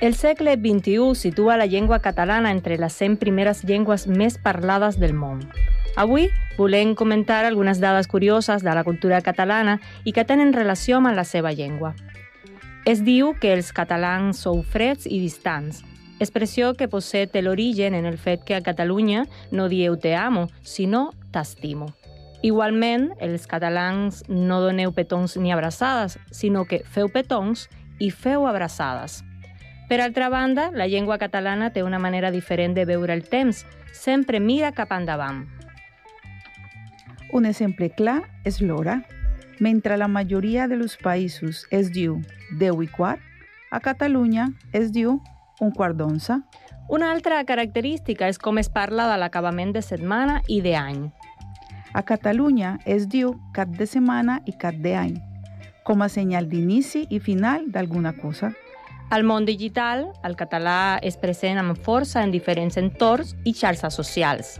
[0.01, 5.13] El segle XXI situa la llengua catalana entre les 100 primeres llengües més parlades del
[5.13, 5.43] món.
[6.01, 9.77] Avui volem comentar algunes dades curioses de la cultura catalana
[10.09, 11.93] i que tenen relació amb la seva llengua.
[12.89, 15.85] Es diu que els catalans sou freds i distants,
[16.25, 21.11] expressió que posset l'origen en el fet que a Catalunya no dieu te amo, sinó
[21.37, 21.98] t'estimo.
[22.43, 27.67] Igualment, els catalans no doneu petons ni abraçades, sinó que feu petons
[27.99, 29.25] i feu abraçades.
[29.89, 34.39] Per altra banda, la llengua catalana té una manera diferent de veure el temps, sempre
[34.39, 35.47] mira cap endavant.
[37.33, 39.03] Un exemple clar és l'hora.
[39.59, 42.21] Mentre la majoria dels països es diu
[42.61, 43.21] 10 i quart,
[43.71, 45.19] a Catalunya es diu
[45.61, 46.39] un quart d'onze.
[46.89, 51.09] Una altra característica és com es parla de l'acabament de setmana i d'any.
[51.93, 55.15] A Catalunya es diu cap de setmana i cap d'any,
[55.89, 58.53] com a senyal d'inici i final d'alguna cosa.
[59.09, 64.59] Al món digital, el català és present amb força en diferents entorns i xarxes socials.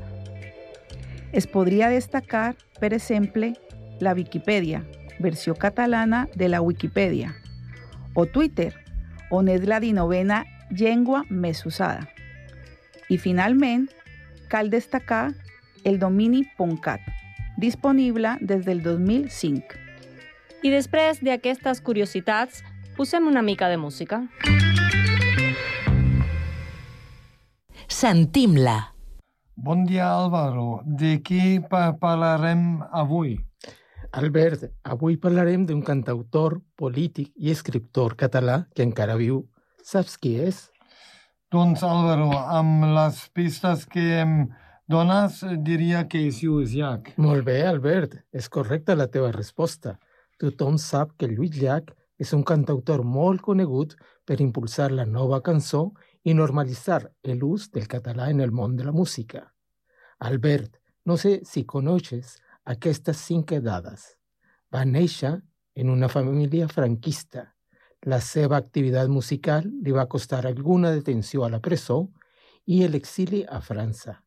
[1.37, 3.53] Es podria destacar, per exemple,
[4.01, 4.81] la Viquipèdia,
[5.21, 7.35] versió catalana de la Wikipedia,
[8.15, 8.73] o Twitter,
[9.31, 12.09] on és la dinovena llengua més usada.
[13.13, 13.91] I finalment,
[14.49, 15.35] cal destacar
[15.85, 16.47] el domini
[16.81, 17.05] .cat,
[17.59, 19.75] disponible des del 2005.
[20.63, 22.63] I després d'aquestes curiositats,
[22.97, 24.23] posem una mica de música.
[27.89, 28.95] Sentim-la.
[29.59, 30.81] Bon dia, Álvaro.
[30.87, 33.37] De qui pa parlarem avui?
[34.13, 39.43] Albert, avui parlarem d'un cantautor, polític i escriptor català que encara viu.
[39.83, 40.69] Saps qui és?
[41.51, 44.35] Doncs, Álvaro, amb les pistes que em
[44.89, 47.13] dones, diria que és Lluís Llach.
[47.17, 48.15] Molt Albert.
[48.33, 49.99] És correcta la teva resposta.
[50.41, 55.93] Tothom sap que Lluís Llach és un cantautor molt conegut per impulsar la nova cançó
[56.25, 57.03] i normalitzar
[57.35, 59.55] l'ús del català en el món de la música.
[60.19, 64.17] Albert, no sé si coneixes aquestes cinc dades.
[64.75, 65.39] Va néixer
[65.75, 67.55] en una família franquista.
[68.07, 72.09] La seva activitat musical li va costar alguna detenció a la presó
[72.67, 74.19] i l'exili a França.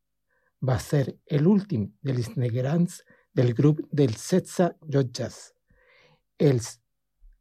[0.62, 1.06] Va ser
[1.41, 3.02] l'últim dels negrans
[3.34, 5.39] del grup dels 16 jutges.
[6.38, 6.78] Els,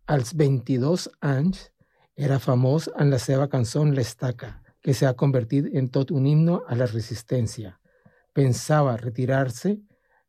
[0.06, 1.68] als 22 anys
[2.16, 6.76] era famós en la seva cançó L'Estaca, que s'ha convertit en tot un himno a
[6.76, 7.74] la resistència.
[8.32, 9.76] Pensava retirar-se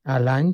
[0.03, 0.53] a l'any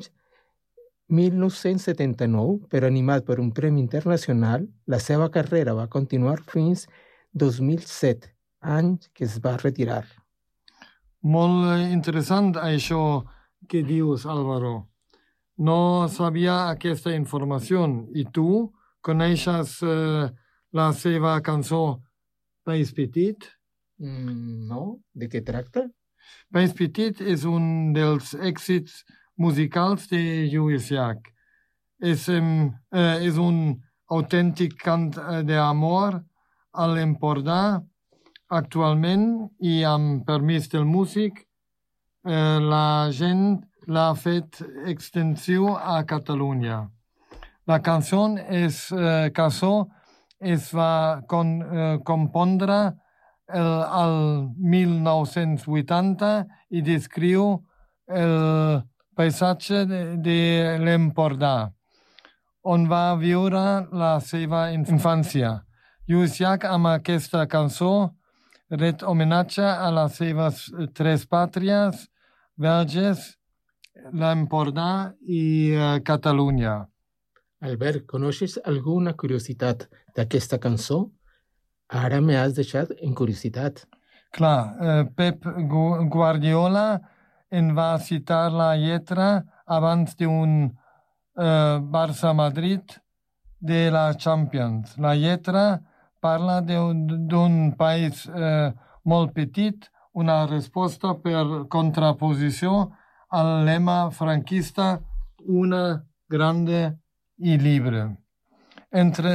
[1.08, 6.88] 1979, però animat per un premi internacional, la seva carrera va continuar fins
[7.34, 10.04] 2007, any que es va retirar.
[11.28, 13.26] Molt interessant això
[13.68, 14.88] que dius, Álvaro.
[15.58, 17.84] No sabia aquesta informació.
[18.16, 18.72] I tu
[19.04, 20.28] coneixes eh,
[20.72, 22.00] la seva cançó
[22.63, 23.50] País Petit?
[24.00, 25.02] Mm, no?
[25.12, 25.84] De què tracta?
[26.54, 29.04] País Petit és un dels èxits
[29.36, 30.22] musicals de
[30.54, 31.28] Lluís Llach.
[32.00, 33.76] És, eh, és un
[34.08, 35.10] autèntic cant
[35.44, 36.22] d'amor
[36.72, 37.82] a l'Empordà
[38.49, 41.41] actualment i amb permís del músic
[42.27, 46.88] eh, la gent l'ha fet extensiu a Catalunya.
[47.67, 49.88] La cançó és, eh, cançó
[50.39, 52.95] es va con, eh, compondre
[53.47, 53.71] el,
[54.03, 57.63] el 1980 i descriu
[58.07, 58.83] el
[59.15, 61.71] paisatge de, de l'Empordà,
[62.63, 65.63] on va viure la seva infància.
[66.07, 68.13] Lluís Llach, amb aquesta cançó,
[68.69, 72.08] ret homenatge a les seves tres pàtries,
[72.58, 73.38] Verges,
[74.13, 76.88] l'Empordà i uh, Catalunya.
[77.62, 81.08] Albert, coneixes alguna curiositat d'aquesta cançó?
[81.89, 83.86] Ara m'has deixat en curiositat.
[84.36, 85.45] Clar, eh, Pep
[86.12, 86.99] Guardiola
[87.49, 92.97] en va citar la lletra abans d'un eh, Barça-Madrid
[93.60, 94.97] de la Champions.
[94.97, 95.80] La lletra
[96.21, 102.88] parla d'un país eh, molt petit, una resposta per contraposició
[103.30, 104.97] al lema franquista
[105.45, 106.97] una grande
[107.38, 108.17] i libre.
[108.91, 109.34] Entre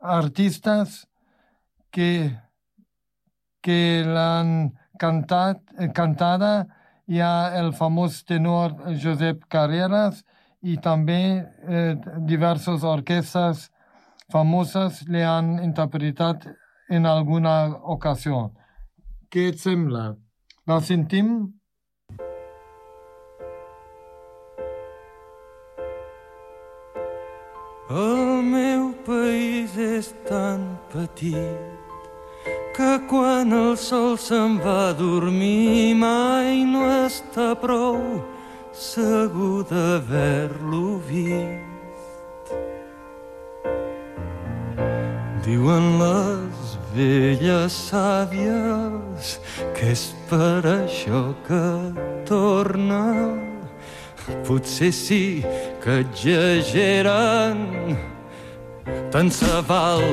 [0.00, 1.06] artistes
[1.92, 2.10] que,
[3.62, 5.62] que l'han cantat,
[5.94, 6.66] cantada
[7.10, 10.22] hi ha el famós tenor Josep Carreras
[10.60, 11.94] i també eh,
[12.28, 13.68] diverses orquestres
[14.32, 16.46] famoses li han interpretat
[16.90, 17.54] en alguna
[17.94, 18.50] ocasió.
[19.30, 20.14] Què et sembla?
[20.66, 21.32] La sentim?
[27.90, 31.80] El meu país és tan petit
[32.76, 37.98] que quan el sol se'n va a dormir mai no està prou
[38.72, 41.69] segur d'haver-lo vist.
[45.44, 49.36] Diuen les velles sàvies
[49.76, 51.64] que és per això que
[52.28, 53.04] torna
[54.46, 55.42] Potser sí
[55.82, 57.56] que exageren,
[59.12, 60.04] tant se val,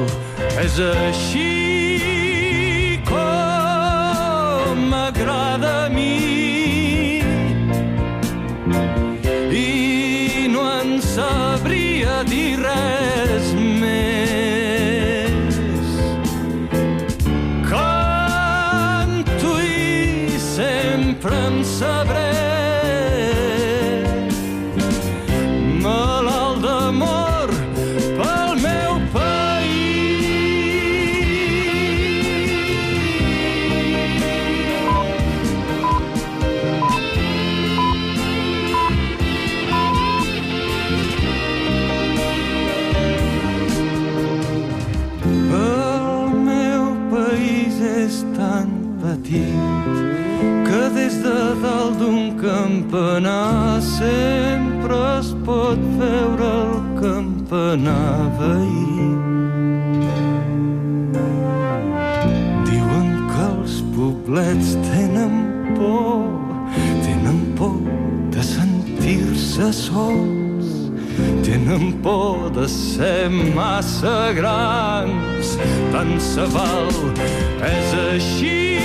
[0.62, 7.22] és així com m'agrada a mi.
[9.54, 13.07] I no en sabria dir res
[49.02, 49.54] petit
[50.66, 59.08] que des de dalt d'un campanar sempre es pot veure el campanar veí.
[62.70, 65.36] Diuen que els poblets tenen
[65.76, 66.24] por,
[67.04, 67.76] tenen por
[68.32, 70.47] de sentir-se sols,
[71.44, 75.58] tenen por de ser massa grans,
[75.92, 76.94] tant se val,
[77.66, 78.77] és així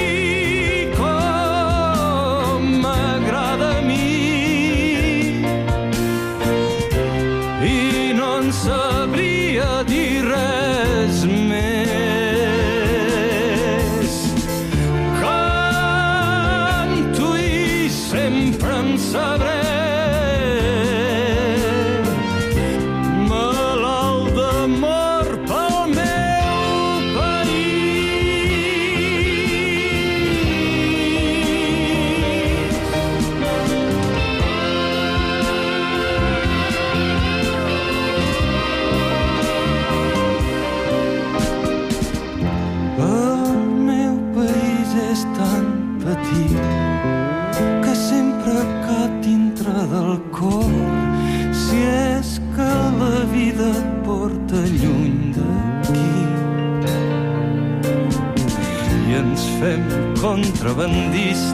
[60.22, 61.50] contrabandistes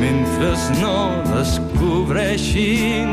[0.00, 3.08] mentre no descobreixin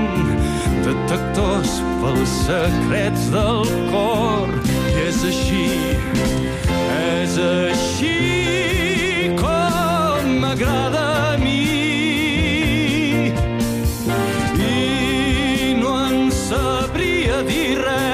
[0.82, 4.48] detectors pels secrets del cor.
[4.89, 5.67] I és així
[6.95, 8.17] és així
[9.38, 11.62] com m'agrada mi.
[14.65, 15.93] I no
[16.34, 18.04] sabria dir res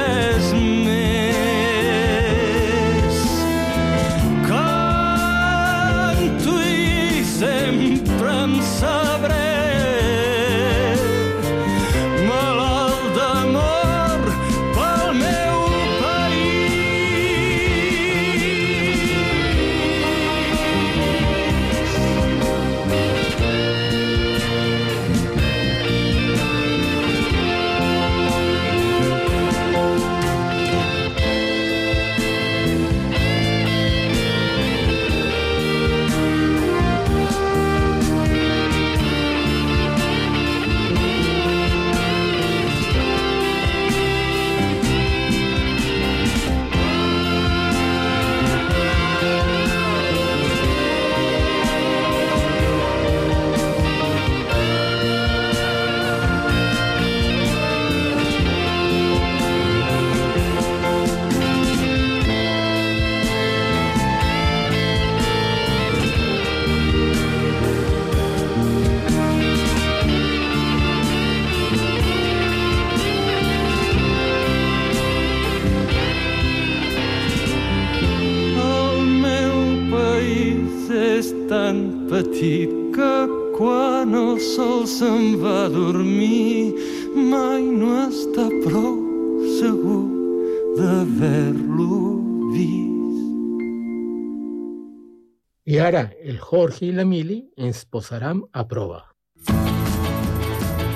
[96.42, 99.04] Jorge i l'Emili ens posaran a prova.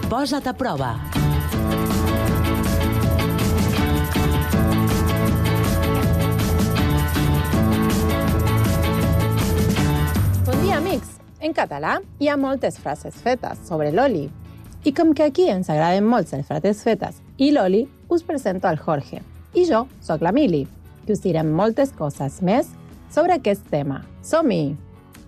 [0.09, 0.91] Posa't a prova.
[10.45, 11.15] Bon dia, amics.
[11.39, 14.27] En català hi ha moltes frases fetes sobre l'oli.
[14.85, 18.77] I com que aquí ens agraden molt les frases fetes i l'oli, us presento al
[18.77, 19.23] Jorge.
[19.53, 20.65] I jo sóc la Mili,
[21.05, 22.69] que us direm moltes coses més
[23.09, 24.03] sobre aquest tema.
[24.21, 24.84] Som-hi!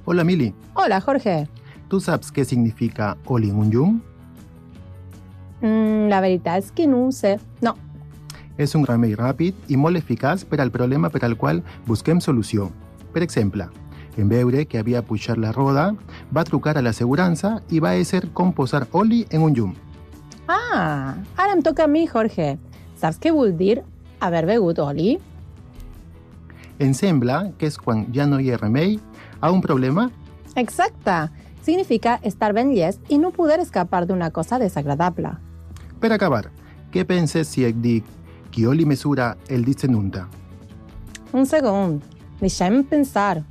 [0.10, 1.50] Hola Mili, Hola, Jorge.
[1.89, 4.02] ¿tú sabes qué significa Oli en un yum?
[5.60, 7.39] Mm, la veritat és que no ho sé.
[7.62, 7.74] No.
[8.58, 12.70] És un remei ràpid i molt eficaç per al problema per al qual busquem solució.
[13.12, 13.68] Per exemple,
[14.16, 15.89] en veure que havia pujat la roda,
[16.32, 19.76] va trucar a l'assegurança i va ésser com posar oli en un llum.
[20.47, 22.58] Ah, ara em toca a mi, Jorge.
[22.95, 23.84] Saps què vol dir
[24.22, 25.18] haver begut oli?
[26.80, 28.99] Em sembla que és quan ja no hi ha remei
[29.40, 30.10] a un problema
[30.58, 31.30] Exacte.
[31.62, 35.36] Significa estar ben llest i no poder escapar d'una cosa desagradable.
[36.02, 36.48] Per acabar,
[36.92, 38.06] què penses si et dic
[38.52, 40.26] qui oli mesura el dit se nunta?
[41.32, 42.00] Un segon.
[42.40, 43.44] Deixem pensar.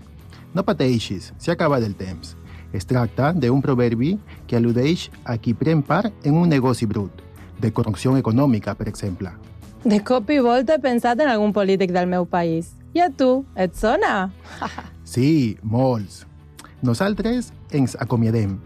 [0.55, 2.35] No pateixis, s'ha acabat el temps.
[2.73, 4.17] Es tracta d'un proverbi
[4.49, 7.23] que al·ludeix a qui pren part en un negoci brut,
[7.61, 9.31] de corrupció econòmica, per exemple.
[9.85, 12.75] De cop i volta he pensat en algun polític del meu país.
[12.97, 14.33] I a tu, et sona?
[15.07, 16.25] Sí, molts.
[16.83, 18.57] Nosaltres ens acomiadem,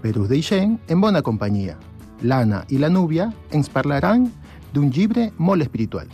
[0.00, 1.74] però us deixem en bona companyia.
[2.22, 4.28] L'Anna i la Núvia ens parlaran
[4.72, 6.06] d'un llibre molt espiritual.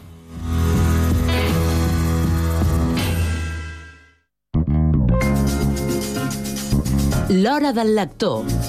[7.29, 8.64] L'hora del lector.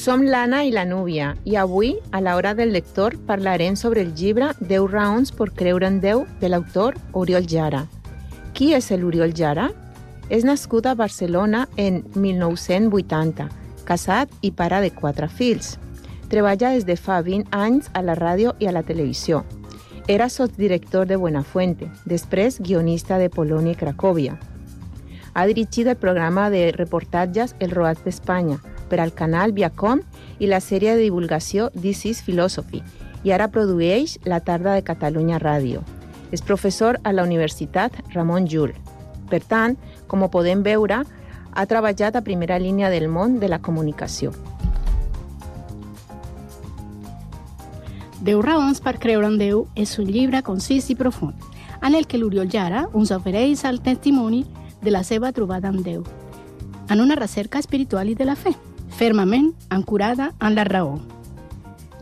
[0.00, 4.46] Som l'Anna i la Núvia i avui, a l'hora del lector, parlarem sobre el llibre
[4.60, 7.82] 10 raons per creure en Déu de l'autor Oriol Jara.
[8.56, 9.66] Qui és l'Oriol Jara?
[10.30, 13.50] És nascut a Barcelona en 1980,
[13.84, 15.74] casat i pare de quatre fills.
[16.32, 19.44] Treballa des de fa 20 anys a la ràdio i a la televisió.
[20.08, 24.40] Era sotsdirector de Buenafuente, després guionista de Polònia i Cracòvia.
[25.34, 30.02] Ha dirigit el programa de reportatges El Roat d'Espanya per al canal Viacom
[30.42, 32.82] i la sèrie de divulgació This is Philosophy
[33.24, 35.84] i ara produeix La tarda de Catalunya Ràdio.
[36.32, 38.74] És professor a la Universitat Ramon Llull.
[39.30, 39.76] Per tant,
[40.06, 41.02] com ho podem veure,
[41.50, 44.32] ha treballat a primera línia del món de la comunicació.
[48.20, 51.34] 10 raons per creure en Déu és un llibre concís i profund,
[51.80, 54.44] en el que l'Oriol Jara ens ofereix el testimoni
[54.82, 56.04] de la seva trobada amb Déu,
[56.90, 58.52] en una recerca espiritual i de la fe,
[59.00, 61.00] fermament ancorada en la raó.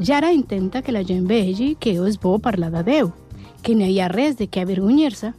[0.01, 3.13] Jara intenta que la gent vegi que és bo parlar de Déu,
[3.63, 5.31] que no hi ha res de què avergonyir-se,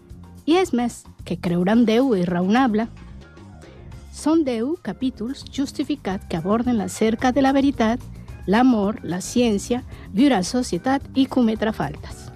[0.48, 2.88] i és més, que creure en Déu és raonable.
[4.16, 8.00] Són 10 capítols justificats que aborden la cerca de la veritat,
[8.48, 9.84] l'amor, la ciència,
[10.16, 12.30] viure a societat i cometre faltes.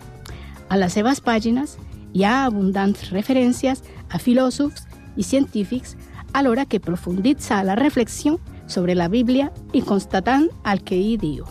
[0.67, 1.77] A les seves pàgines
[2.11, 4.83] hi ha abundants referències a filòsofs
[5.15, 5.95] i científics
[6.33, 11.43] alhora que profunditza la reflexió sobre la Bíblia i constatant el que hi diu.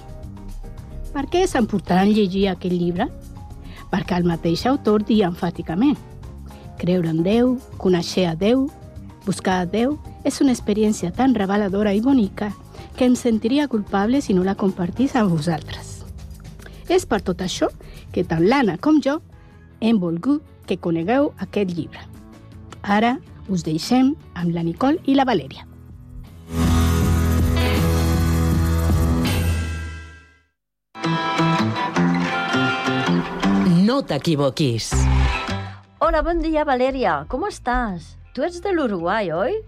[1.12, 3.08] Per què és important llegir aquest llibre?
[3.92, 5.98] Perquè el mateix autor dia enfàticament
[6.82, 8.66] creure en Déu, conèixer a Déu,
[9.26, 9.94] buscar a Déu
[10.26, 12.50] és una experiència tan reveladora i bonica
[12.98, 16.02] que em sentiria culpable si no la compartís amb vosaltres.
[16.90, 17.70] És per tot això
[18.12, 19.20] que tant l'Anna com jo
[19.80, 22.02] hem volgut que conegueu aquest llibre.
[22.82, 25.71] Ara us deixem amb la Nicole i la Valèria.
[33.86, 34.92] No t'equivoquis.
[36.00, 37.22] Hola, bon dia, Valèria.
[37.28, 38.16] Com estàs?
[38.34, 39.58] Tu ets de l'Uruguai, oi?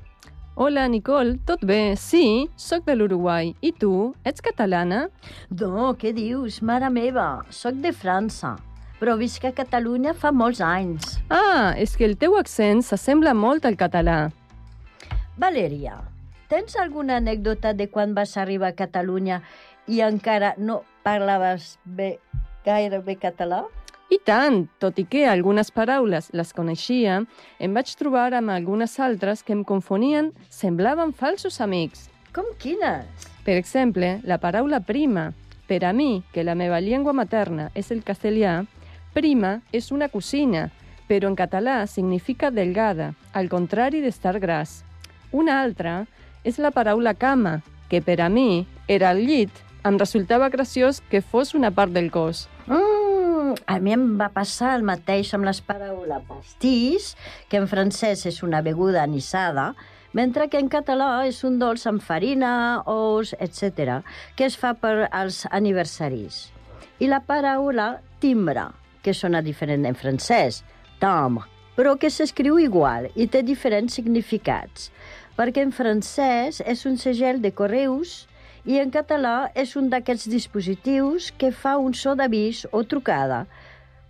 [0.55, 1.37] Hola, Nicole.
[1.47, 1.97] Tot bé?
[1.99, 3.53] Sí, sóc de l'Uruguai.
[3.61, 4.15] I tu?
[4.25, 5.09] Ets catalana?
[5.51, 6.61] No, què dius?
[6.63, 8.55] Mare meva, sóc de França.
[9.01, 11.19] Però visc a Catalunya fa molts anys.
[11.29, 14.31] Ah, és que el teu accent s'assembla molt al català.
[15.37, 15.99] Valèria,
[16.49, 19.43] tens alguna anècdota de quan vas arribar a Catalunya
[19.87, 22.19] i encara no parlaves bé,
[22.65, 23.65] gaire bé català?
[24.13, 27.23] I tant, tot i que algunes paraules les coneixia,
[27.59, 32.09] em vaig trobar amb algunes altres que em confonien, semblaven falsos amics.
[32.35, 33.29] Com quines?
[33.45, 35.33] Per exemple, la paraula prima.
[35.67, 38.65] Per a mi, que la meva llengua materna és el castellà,
[39.15, 40.69] prima és una cosina,
[41.09, 44.83] però en català significa delgada, al contrari d'estar gras.
[45.33, 46.05] Una altra
[46.45, 51.21] és la paraula cama, que per a mi era el llit, em resultava graciós que
[51.21, 52.49] fos una part del cos.
[52.67, 57.13] Mm, a mi em va passar el mateix amb les paraules pastís,
[57.49, 59.75] que en francès és una beguda anissada,
[60.15, 64.01] mentre que en català és un dolç amb farina, ous, etc.,
[64.37, 66.49] que es fa per als aniversaris.
[67.03, 68.71] I la paraula timbre,
[69.03, 70.63] que sona diferent en francès,
[71.03, 71.45] timbre,
[71.77, 74.93] però que s'escriu igual i té diferents significats,
[75.37, 78.23] perquè en francès és un segell de correus
[78.65, 83.45] i en català és un d'aquests dispositius que fa un so d'avís o trucada.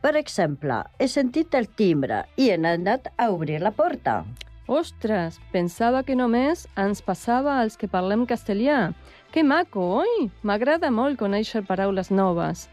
[0.05, 4.22] Per exemple, he sentit el timbre i he anat a obrir la porta.
[4.68, 8.94] Ostres, pensava que només ens passava als que parlem castellà.
[9.32, 10.30] Que maco, oi?
[10.42, 12.68] M'agrada molt conèixer paraules noves.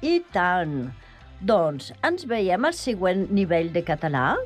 [0.00, 0.92] I tant!
[1.40, 4.36] Doncs ens veiem al següent nivell de català?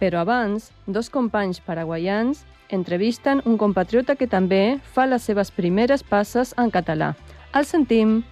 [0.00, 6.54] Però abans, dos companys paraguaians entrevisten un compatriota que també fa les seves primeres passes
[6.58, 7.14] en català.
[7.54, 8.22] El sentim.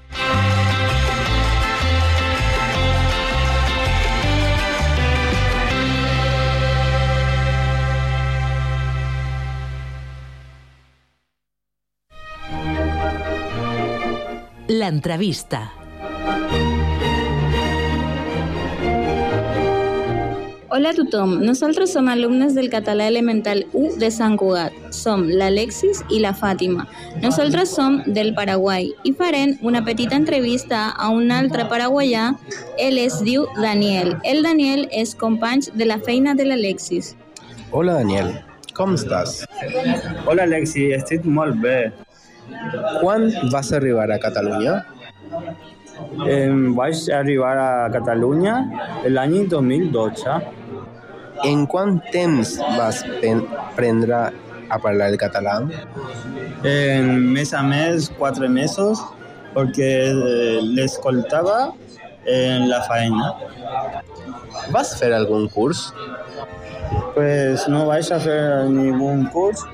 [14.72, 15.81] L'entrevista.
[20.72, 24.72] Hola a tothom, nosaltres som alumnes del català elemental 1 de Sant Cugat.
[24.96, 26.86] Som l'Alexis i la Fàtima.
[27.20, 32.30] Nosaltres som del Paraguai i farem una petita entrevista a un altre paraguaià.
[32.80, 34.14] Ell es diu Daniel.
[34.24, 37.12] El Daniel és company de la feina de l'Alexis.
[37.70, 38.32] Hola Daniel,
[38.72, 39.42] com estàs?
[40.24, 41.92] Hola Alexi, estic molt bé.
[43.02, 44.80] Quan vas arribar a Catalunya?
[46.24, 46.48] Eh,
[46.80, 48.56] vaig arribar a Catalunya
[49.12, 50.61] l'any 2012.
[51.44, 53.02] En quant temps vas
[53.76, 54.18] prendre
[54.70, 55.58] a parlar el català?
[56.64, 59.02] En més a més, quatre mesos,
[59.56, 61.72] perquè eh, l'escoltava
[62.30, 63.32] en la feina.
[64.72, 65.88] Vas fer algun curs?
[67.16, 68.38] Pues no vaig a fer
[68.70, 69.64] ningun curs,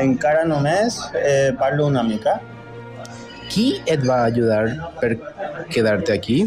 [0.00, 2.38] encara només eh, parlo una mica.
[3.48, 4.64] Qui et va ajudar
[5.00, 5.14] per
[5.72, 6.40] quedar-te aquí?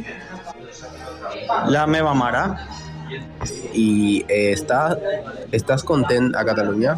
[1.70, 2.44] La meva mare.
[3.74, 6.98] I eh, estàs content a Catalunya?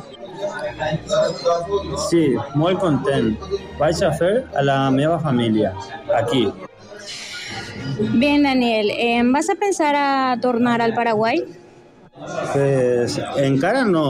[2.10, 2.24] Sí,
[2.60, 3.34] molt content.
[3.80, 5.74] Vaig a fer a la meva família,
[6.16, 6.46] aquí.
[8.14, 11.44] Bien, Daniel, eh, ¿vas a pensar a tornar al Paraguai?
[12.54, 14.08] Pues encara no.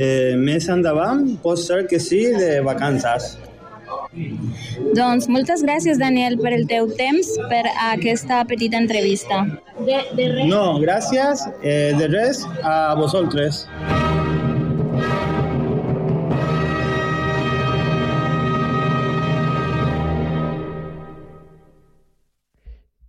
[0.00, 3.34] Eh, més endavant pot ser que sí de vacances.
[4.96, 7.62] Doncs moltes gràcies, Daniel, per el teu temps, per
[7.92, 9.44] aquesta petita entrevista.
[9.78, 10.46] De, de res.
[10.50, 11.46] No, gràcies.
[11.62, 13.64] Eh, de res a vosaltres.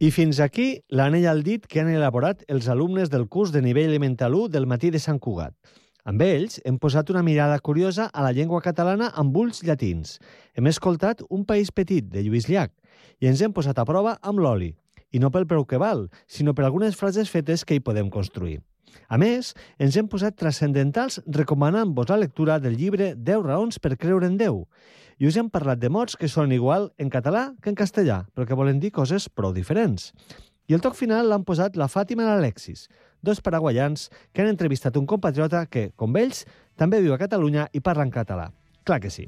[0.01, 3.91] I fins aquí l'anell al dit que han elaborat els alumnes del curs de nivell
[3.91, 5.53] elemental 1 del matí de Sant Cugat.
[6.01, 10.15] Amb ells hem posat una mirada curiosa a la llengua catalana amb ulls llatins.
[10.57, 12.73] Hem escoltat Un país petit, de Lluís Llach,
[13.21, 14.71] i ens hem posat a prova amb l'oli.
[15.13, 18.63] I no pel preu que val, sinó per algunes frases fetes que hi podem construir.
[19.13, 24.25] A més, ens hem posat transcendentals recomanant-vos la lectura del llibre 10 raons per creure
[24.25, 24.65] en Déu.
[25.21, 28.47] I us hem parlat de mots que són igual en català que en castellà, però
[28.47, 30.09] que volen dir coses prou diferents.
[30.65, 32.87] I el toc final l'han posat la Fàtima i l'Alexis,
[33.21, 36.45] dos paraguaians que han entrevistat un compatriota que, com ells,
[36.75, 38.51] també viu a Catalunya i parla en català.
[38.83, 39.27] Clar que sí.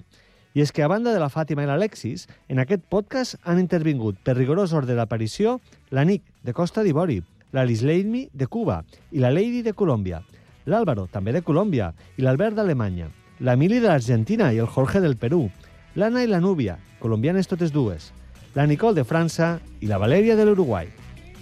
[0.53, 4.19] I és que, a banda de la Fàtima i l'Alexis, en aquest podcast han intervingut
[4.21, 7.21] per rigorós ordre d'aparició la Nick, de Costa d'Ivori,
[7.53, 10.21] la Lisleimi, de Cuba, i la Lady, de Colòmbia,
[10.65, 13.09] l'Àlvaro, també de Colòmbia, i l'Albert d'Alemanya,
[13.41, 15.47] l'Emili de l'Argentina i el Jorge del Perú,
[15.95, 18.11] l'Anna i la Núbia, colombianes totes dues,
[18.55, 20.89] la Nicole de França i la Valèria de l'Uruguai.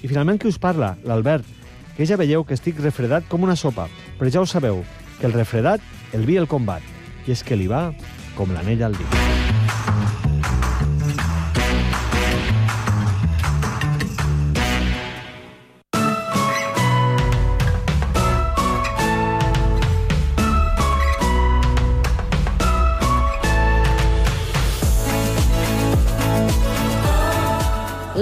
[0.01, 0.95] I finalment qui us parla?
[1.05, 1.45] L'Albert,
[2.01, 3.85] que ja veieu que estic refredat com una sopa,
[4.17, 4.81] però ja ho sabeu,
[5.19, 5.85] que el refredat
[6.17, 6.81] el vi el combat,
[7.27, 7.91] i és que li va
[8.33, 9.40] com l'anell al dit.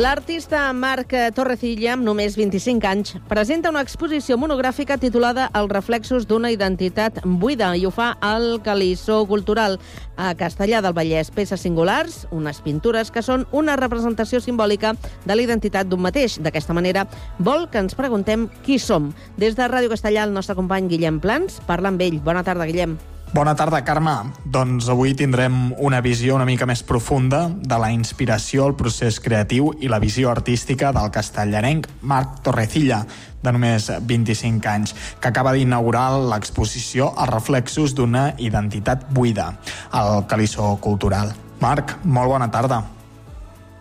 [0.09, 6.49] L'artista Marc Torrecilla, amb només 25 anys, presenta una exposició monogràfica titulada Els reflexos d'una
[6.49, 9.77] identitat buida i ho fa al Calissó Cultural
[10.17, 11.29] a Castellà del Vallès.
[11.29, 14.95] Peces singulars, unes pintures que són una representació simbòlica
[15.27, 16.39] de la identitat d'un mateix.
[16.41, 17.05] D'aquesta manera,
[17.37, 19.11] vol que ens preguntem qui som.
[19.37, 22.17] Des de Ràdio Castellà, el nostre company Guillem Plans parla amb ell.
[22.25, 22.97] Bona tarda, Guillem.
[23.31, 24.31] Bona tarda, Carme.
[24.41, 29.67] Doncs avui tindrem una visió una mica més profunda de la inspiració, el procés creatiu
[29.85, 33.03] i la visió artística del castellarenc Marc Torrecilla,
[33.43, 39.51] de només 25 anys, que acaba d'inaugurar l'exposició Els reflexos d'una identitat buida
[39.91, 41.29] al Calissó Cultural.
[41.61, 42.81] Marc, molt bona tarda.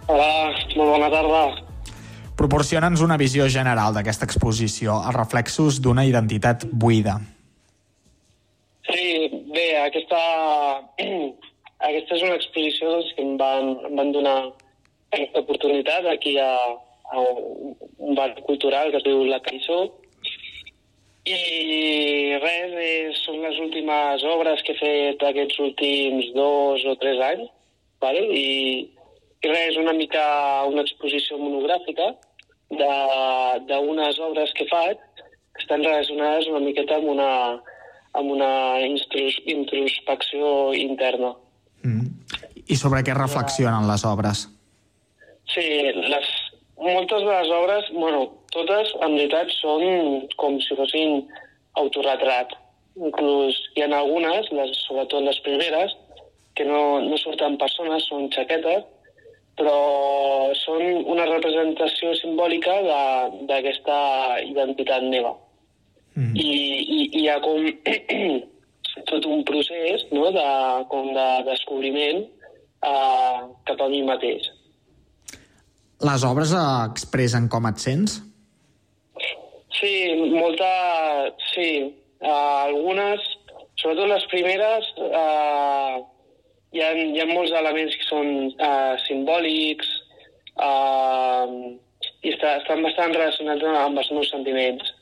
[0.09, 0.29] Hola,
[0.77, 1.43] molt bona tarda.
[2.37, 7.17] Proporciona'ns una visió general d'aquesta exposició, Els reflexos d'una identitat buida.
[8.89, 10.21] Sí, bé, aquesta,
[11.91, 14.37] aquesta és una exposició doncs, que em van, em van donar
[15.13, 16.51] aquesta oportunitat aquí a,
[17.13, 19.81] a un bar cultural que es diu La Caissó.
[21.29, 21.41] I
[22.41, 27.51] res, eh, són les últimes obres que he fet aquests últims dos o tres anys,
[28.01, 28.23] vale?
[28.33, 28.47] I,
[29.45, 30.25] i res, una mica
[30.71, 32.15] una exposició monogràfica
[32.69, 37.29] d'unes obres que faig que estan relacionades una miqueta amb una,
[38.15, 41.35] amb una intrus, introspecció interna.
[42.69, 44.47] I sobre què reflexionen les obres?
[45.49, 45.65] Sí,
[45.97, 46.27] les,
[46.77, 51.23] moltes de les obres, bueno, totes en veritat són com si fossin
[51.81, 52.53] autorretrat.
[52.99, 55.95] Inclús hi ha algunes, les, sobretot les primeres,
[56.59, 58.85] que no, no surten persones, són xaquetes,
[59.59, 59.79] però
[60.55, 63.97] són una representació simbòlica de- d'aquesta
[64.45, 65.33] identitat meva.
[66.17, 66.33] Mm.
[66.35, 67.67] I, i, i hi ha com
[69.11, 70.49] tot un procés no, de,
[70.93, 74.49] com de descobriment uh, cap a mi mateix.
[76.07, 78.21] Les obres eh, expressen com et sents?
[79.79, 79.95] Sí,
[80.31, 80.69] molta...
[81.51, 81.71] Sí,
[82.23, 83.25] uh, algunes,
[83.81, 85.99] sobretot les primeres, uh,
[86.75, 89.91] hi, ha, hi ha molts elements que són uh, simbòlics
[90.63, 91.51] uh,
[92.23, 94.95] i està, estan bastant relacionats amb els meus sentiments.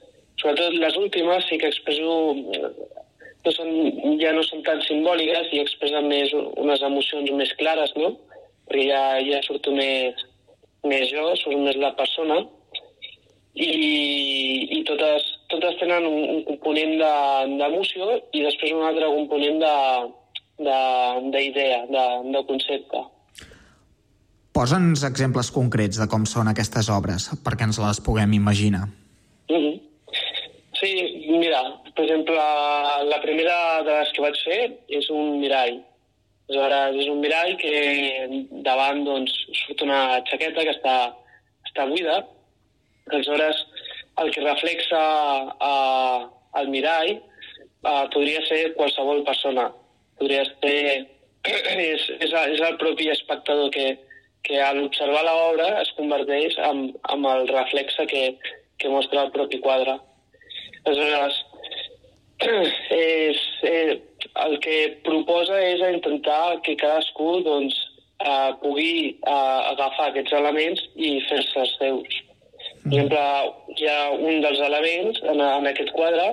[0.47, 3.71] Sobretot les últimes sí que expresso no són,
[4.21, 6.31] ja no són tan simbòliques i expressen més
[6.63, 8.13] unes emocions més clares, no?
[8.71, 10.23] Perquè ja, ja surto més,
[10.87, 12.37] més jo, surt més la persona
[13.59, 13.67] i,
[14.79, 16.95] i totes, totes tenen un, un component
[17.59, 20.07] d'emoció de, i després un altre component d'idea,
[20.63, 23.03] de, de, de, de concepte.
[24.55, 28.87] Posa'ns exemples concrets de com són aquestes obres, perquè ens les puguem imaginar.
[29.51, 29.86] Mm -hmm.
[30.87, 31.61] Sí, mira,
[31.97, 32.43] per exemple,
[33.11, 34.59] la primera de les que vaig fer
[34.99, 35.81] és un mirall.
[36.47, 37.73] Aleshores, és un mirall que
[38.69, 39.35] davant doncs,
[39.65, 40.95] surt una xaqueta que està,
[41.67, 42.21] està buida.
[43.11, 43.65] Aleshores,
[44.23, 45.03] el que reflexa
[45.73, 46.31] uh,
[46.63, 49.69] el mirall uh, podria ser qualsevol persona.
[50.23, 50.79] Podria ser...
[51.91, 53.97] és, és, és el propi espectador que,
[54.47, 58.29] que a l'observar l'obra es converteix en, en el reflexe que,
[58.79, 59.99] que mostra el propi quadre.
[60.87, 61.39] Aleshores,
[62.95, 63.99] és, eh,
[64.45, 64.77] el que
[65.07, 67.77] proposa és intentar que cadascú doncs,
[68.23, 72.21] eh, pugui eh, agafar aquests elements i fer-se els seus.
[72.87, 73.25] Per exemple,
[73.77, 76.29] hi ha un dels elements en, en aquest quadre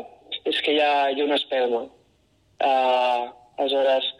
[0.45, 1.81] és que hi ha, hi ha una esperma.
[2.61, 3.23] Eh,
[3.57, 4.11] aleshores,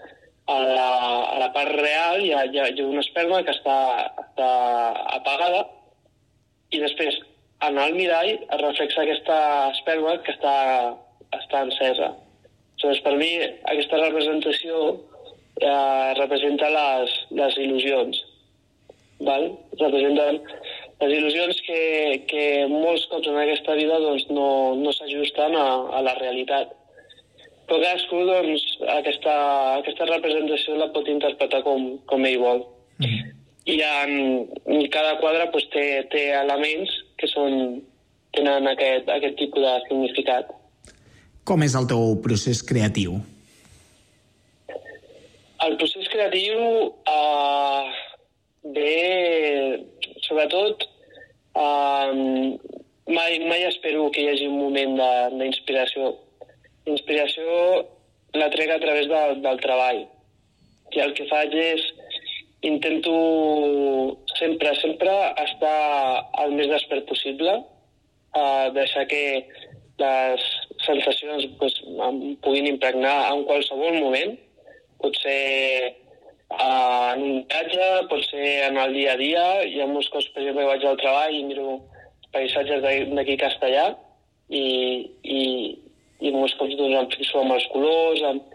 [0.47, 0.87] a la,
[1.35, 3.77] a la part real hi ha, hi ha, hi ha una esperma que està,
[4.25, 4.49] està
[5.19, 5.61] apagada
[6.73, 7.21] i després
[7.67, 9.39] en el mirall es reflexa aquesta
[9.71, 10.53] esperma que està
[11.39, 12.11] està encesa.
[12.83, 13.31] Aleshores, per mi,
[13.71, 14.79] aquesta representació
[15.61, 18.19] eh, representa les, les il·lusions.
[19.23, 19.45] Val?
[19.79, 20.41] Representen
[20.99, 21.81] les il·lusions que,
[22.27, 24.47] que molts cops en aquesta vida doncs, no,
[24.79, 26.73] no s'ajusten a, a la realitat.
[27.69, 28.65] Però cadascú doncs,
[28.97, 29.37] aquesta,
[29.79, 32.65] aquesta representació la pot interpretar com, com ell vol.
[32.99, 33.31] Mm.
[33.71, 34.13] I en,
[34.75, 37.79] en cada quadre doncs, té, té elements que són,
[38.35, 40.51] tenen aquest, aquest tipus de significat.
[41.47, 43.15] Com és el teu procés creatiu?
[45.63, 46.59] El procés creatiu
[47.07, 47.91] uh,
[48.75, 48.91] ve,
[50.25, 50.83] sobretot,
[51.55, 52.11] uh,
[53.07, 54.99] mai, mai espero que hi hagi un moment
[55.39, 56.11] d'inspiració.
[56.87, 57.59] L'inspiració
[58.35, 60.03] la trec a través de, del treball.
[60.93, 61.85] I el que faig és
[62.63, 63.13] intento
[64.37, 65.11] sempre, sempre
[65.43, 65.77] estar
[66.43, 67.57] el més despert possible,
[68.35, 69.23] uh, deixar que
[70.01, 70.45] les
[70.85, 71.75] sensacions pues,
[72.07, 74.37] em puguin impregnar en qualsevol moment.
[75.03, 75.93] Pot ser
[76.55, 79.45] uh, en un viatge, pot ser en el dia a dia.
[79.67, 81.79] Hi ha molts cops, per exemple, vaig al treball i miro
[82.33, 82.81] paisatges
[83.13, 83.91] d'aquí castellà
[84.49, 84.65] i,
[85.21, 85.41] i,
[86.23, 88.23] i molts cops doncs, em fixo amb els colors.
[88.31, 88.52] Amb...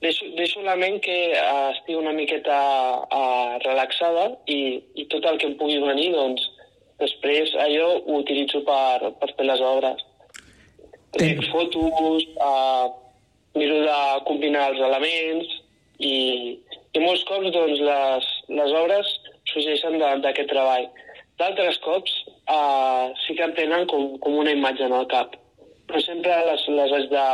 [0.00, 2.56] Deixo, deixo la ment que uh, estigui una miqueta
[3.06, 4.58] uh, relaxada i,
[4.94, 6.44] i tot el que em pugui venir, doncs,
[7.00, 10.02] després allò ho utilitzo per, per fer les obres.
[11.16, 12.92] Trec fotos, uh,
[13.56, 15.54] miro de combinar els elements
[15.98, 16.16] i,
[16.92, 18.28] i molts cops doncs, les,
[18.60, 19.14] les obres
[19.48, 20.90] sorgeixen d'aquest treball.
[21.40, 22.12] D'altres cops
[22.52, 25.40] uh, sí que en tenen com, com una imatge en el cap,
[25.88, 27.26] però sempre les, les haig de,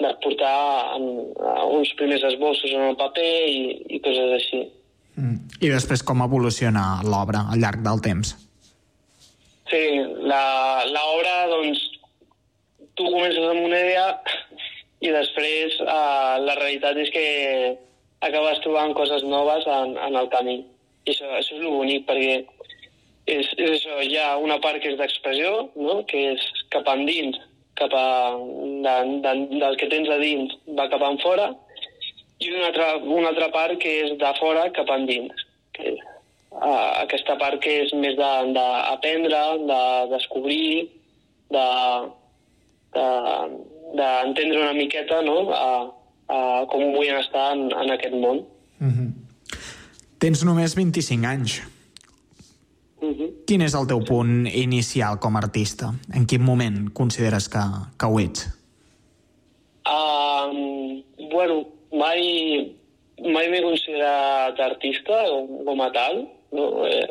[0.00, 3.62] de portar en, uh, uns primers esbossos en el paper i,
[3.96, 4.62] i coses així.
[5.16, 5.36] Mm.
[5.60, 8.34] I després com evoluciona l'obra al llarg del temps?
[9.70, 9.82] Sí,
[10.26, 11.82] l'obra, doncs,
[12.98, 14.06] tu comences amb una idea
[15.00, 17.26] i després uh, la realitat és que
[18.26, 20.58] acabes trobant coses noves en, en el camí.
[21.06, 22.40] I això, això és el bonic, perquè
[23.30, 26.00] és, és això, hi ha una part que és d'expressió, no?
[26.10, 26.44] que és
[26.74, 27.38] cap endins,
[27.80, 28.06] cap a,
[28.84, 31.50] de, de, del que tens a dins va cap enfora,
[32.40, 35.44] i una altra, una altra part que és de fora cap endins.
[35.76, 35.96] Que,
[36.54, 39.82] uh, aquesta part que és més d'aprendre, de, de
[40.14, 40.88] descobrir,
[41.52, 41.66] de,
[42.94, 45.42] d'entendre de, una miqueta no?
[45.52, 45.72] a,
[46.30, 46.38] a
[46.70, 48.44] com vull estar en, en aquest món.
[48.78, 49.10] Mm -hmm.
[50.20, 51.60] Tens només 25 anys.
[53.00, 53.28] Mm -hmm.
[53.46, 55.92] Quin és el teu punt inicial com a artista?
[56.14, 57.64] En quin moment consideres que,
[57.98, 58.48] que ho ets?
[59.88, 62.20] Um, bueno, mai,
[63.18, 65.24] mai m'he considerat artista
[65.64, 66.28] com a tal.
[66.52, 66.86] No?
[66.86, 67.08] Eh,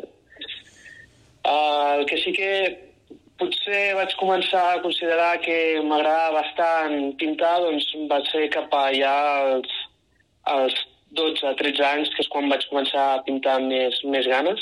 [1.44, 2.50] el que sí que
[3.40, 9.14] potser vaig començar a considerar que m'agradava bastant pintar, doncs va ser cap allà
[9.54, 9.70] als,
[10.44, 10.76] als
[11.16, 14.60] 12-13 anys, que és quan vaig començar a pintar amb més, més ganes.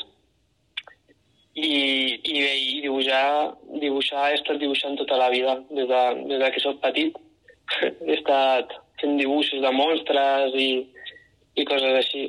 [1.59, 6.43] I, i bé, i dibuixar, dibuixar, he estat dibuixant tota la vida, des de, des
[6.43, 7.17] de que soc petit.
[8.07, 10.71] he estat fent dibuixos de monstres i,
[11.59, 12.29] i coses així.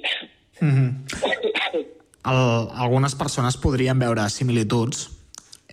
[0.60, 1.86] Mm -hmm.
[2.30, 2.42] El,
[2.86, 5.10] algunes persones podrien veure similituds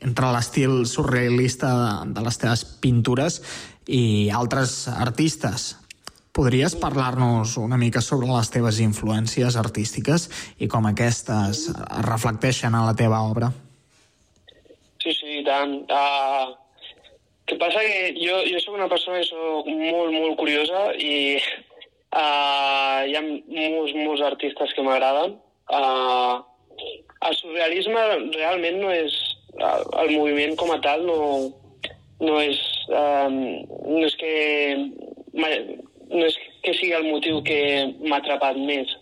[0.00, 3.40] entre l'estil surrealista de, de les teves pintures
[3.86, 5.74] i altres artistes.
[6.36, 10.26] Podries parlar-nos una mica sobre les teves influències artístiques
[10.60, 13.48] i com aquestes es reflecteixen a la teva obra?
[15.00, 15.72] Sí, sí, i tant.
[15.88, 16.52] Uh,
[17.48, 23.00] que passa que jo, jo sóc una persona que sóc molt, molt curiosa i uh,
[23.08, 25.38] hi ha molts, molts artistes que m'agraden.
[25.72, 26.44] Uh,
[27.30, 28.06] el surrealisme
[28.36, 29.16] realment no és...
[29.56, 31.18] El, el moviment com a tal no,
[32.20, 32.60] no és...
[32.92, 33.40] Um,
[33.88, 34.34] no és que
[36.10, 37.58] no és que sigui el motiu que
[38.02, 38.92] m'ha atrapat més.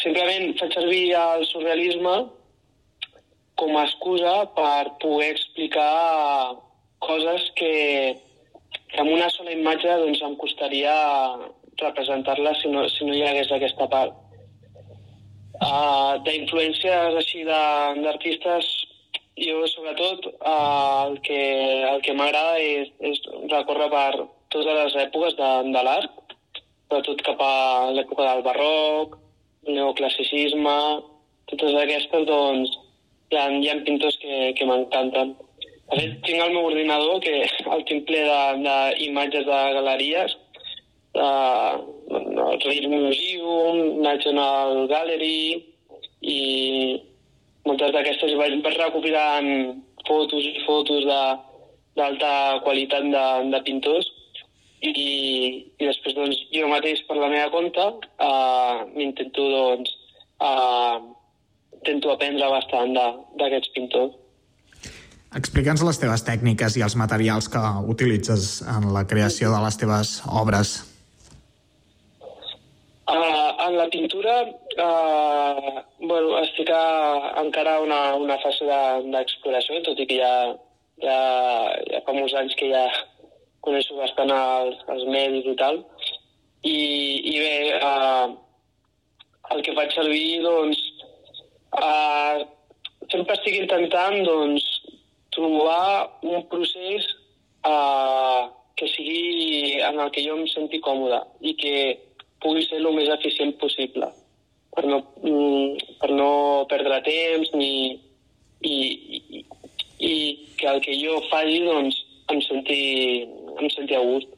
[0.00, 2.14] Simplement faig servir el surrealisme
[3.60, 6.56] com a excusa per poder explicar
[7.04, 7.74] coses que,
[8.92, 10.94] que amb una sola imatge doncs, em costaria
[11.80, 14.16] representar-les si, no, si no hi hagués aquesta part.
[15.60, 18.68] Uh, D'influències així d'artistes,
[19.40, 21.40] jo sobretot uh, el que,
[21.92, 23.20] el que m'agrada és, és
[23.52, 24.12] recórrer per
[24.50, 26.34] totes les èpoques de, de l'art,
[26.90, 27.54] sobretot cap a
[27.94, 29.16] l'època del barroc,
[29.68, 30.78] neoclassicisme,
[31.52, 32.74] totes aquestes, doncs,
[33.30, 35.36] hi ha, hi ha pintors que, que m'encanten.
[35.90, 37.36] De fet, tinc al meu ordinador que
[37.74, 40.36] el tinc ple d'imatges de, de galeries,
[41.14, 41.28] de,
[42.18, 45.42] el Reis Museum, National Gallery,
[46.20, 46.38] i
[47.66, 49.50] moltes d'aquestes vaig, vaig recopilant
[50.08, 52.32] fotos i fotos d'alta
[52.64, 54.10] qualitat de, de pintors
[54.80, 54.92] i,
[55.76, 59.92] i després doncs, jo mateix per la meva compte uh, m'intento doncs,
[60.40, 61.00] uh,
[61.80, 64.16] intento aprendre bastant d'aquests pintors.
[65.36, 67.60] Explica'ns les teves tècniques i els materials que
[67.92, 70.72] utilitzes en la creació de les teves obres.
[73.10, 74.34] Uh, en la pintura,
[74.86, 76.82] uh, bueno, estic a,
[77.42, 80.34] encara a una, una fase d'exploració, de, tot i que ja,
[81.04, 81.16] ja,
[81.90, 82.84] ja fa molts anys que ja
[83.64, 85.82] coneixo bastant els, els medis i tal.
[86.66, 86.76] I,
[87.32, 88.28] i bé, uh,
[89.54, 90.80] el que faig servir, doncs,
[91.80, 92.44] uh,
[93.10, 94.66] sempre estic intentant, doncs,
[95.34, 97.06] trobar un procés
[97.64, 101.74] uh, que sigui en el que jo em senti còmode i que
[102.42, 104.08] pugui ser el més eficient possible
[104.74, 106.30] per no, mm, per no
[106.70, 107.72] perdre temps ni,
[108.62, 109.44] i, i,
[109.98, 110.12] i
[110.56, 111.98] que el que jo faci doncs,
[112.30, 112.82] em senti,
[113.58, 114.28] em senti a gust.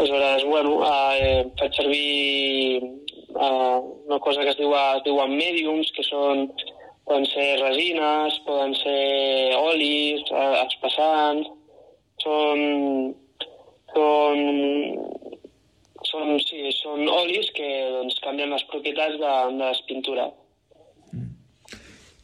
[0.00, 6.04] Aleshores, bueno, eh, faig servir eh, una cosa que es, diu, es diuen mediums, que
[6.06, 6.46] són
[7.04, 11.50] poden ser resines, poden ser olis, eh, espessants,
[12.22, 12.62] són,
[13.92, 14.38] són,
[16.08, 20.38] són, sí, són olis que doncs, canvien les propietats de, de les pintures.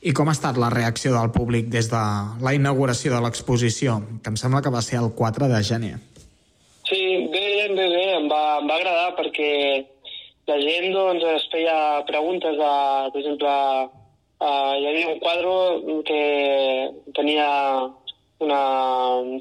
[0.08, 2.00] I com ha estat la reacció del públic des de
[2.40, 5.98] la inauguració de l'exposició, que em sembla que va ser el 4 de gener?
[6.88, 7.00] Sí,
[7.34, 7.42] bé,
[7.74, 9.50] bé, bé, em va, em va agradar perquè
[10.48, 11.76] la gent doncs, es feia
[12.08, 12.72] preguntes de,
[13.12, 13.52] per exemple,
[14.48, 16.22] uh, hi havia un quadre que
[17.20, 17.50] tenia
[18.48, 18.62] una,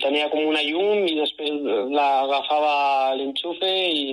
[0.03, 1.63] tenia com una llum i després
[1.95, 4.05] l'agafava l'enxufe i,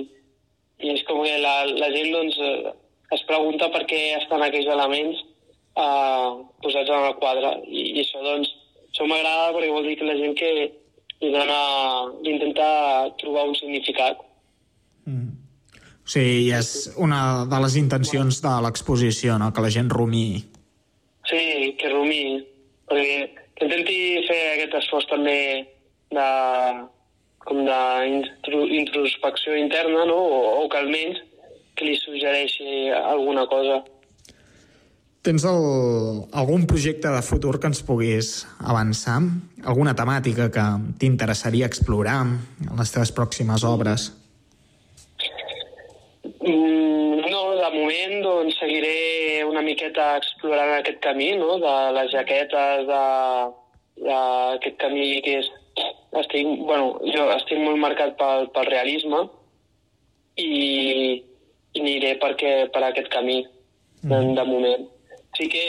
[0.87, 2.43] i és com que la, la gent doncs,
[3.11, 5.25] es pregunta per què estan aquells elements
[5.75, 7.53] uh, posats en el quadre.
[7.67, 8.51] I, i això, doncs,
[8.89, 10.51] això m'agrada perquè vol dir que la gent que
[11.21, 11.59] li dona,
[12.23, 12.67] li intenta
[13.21, 14.19] trobar un significat.
[15.05, 15.31] Mm.
[16.05, 19.49] O sigui, és una de les intencions de l'exposició, no?
[19.53, 20.27] que la gent rumi.
[21.25, 22.43] Sí, que rumi.
[22.85, 23.15] Perquè
[23.55, 23.97] que intenti
[24.27, 25.39] fer aquest esforç també
[26.13, 26.27] de,
[27.47, 30.19] com d'introspecció interna, no?
[30.19, 31.23] o, o que almenys
[31.75, 33.81] que li suggereixi alguna cosa.
[35.25, 35.63] Tens el,
[36.37, 38.27] algun projecte de futur que ens puguis
[38.61, 39.15] avançar?
[39.65, 40.65] Alguna temàtica que
[41.01, 42.35] t'interessaria explorar en
[42.77, 44.11] les teves pròximes obres?
[46.45, 51.57] Mm, no, de moment doncs, seguiré una miqueta explorant aquest camí, no?
[51.65, 52.85] de les jaquetes,
[54.05, 55.53] d'aquest camí que és...
[56.15, 59.25] Estic, bueno, jo estic molt marcat pel, pel realisme
[60.39, 60.53] i,
[61.73, 63.41] i aniré perquè, per aquest camí,
[64.05, 64.35] mm.
[64.37, 64.85] de moment
[65.37, 65.65] sí que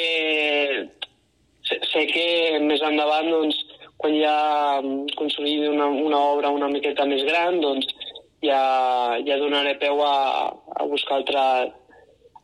[1.67, 2.27] sé, que
[2.63, 3.59] més endavant doncs,
[3.97, 4.37] quan ja
[5.17, 7.89] consolidi una, una obra una miqueta més gran, doncs
[8.45, 8.61] ja,
[9.27, 11.73] ja donaré peu a, a buscar altres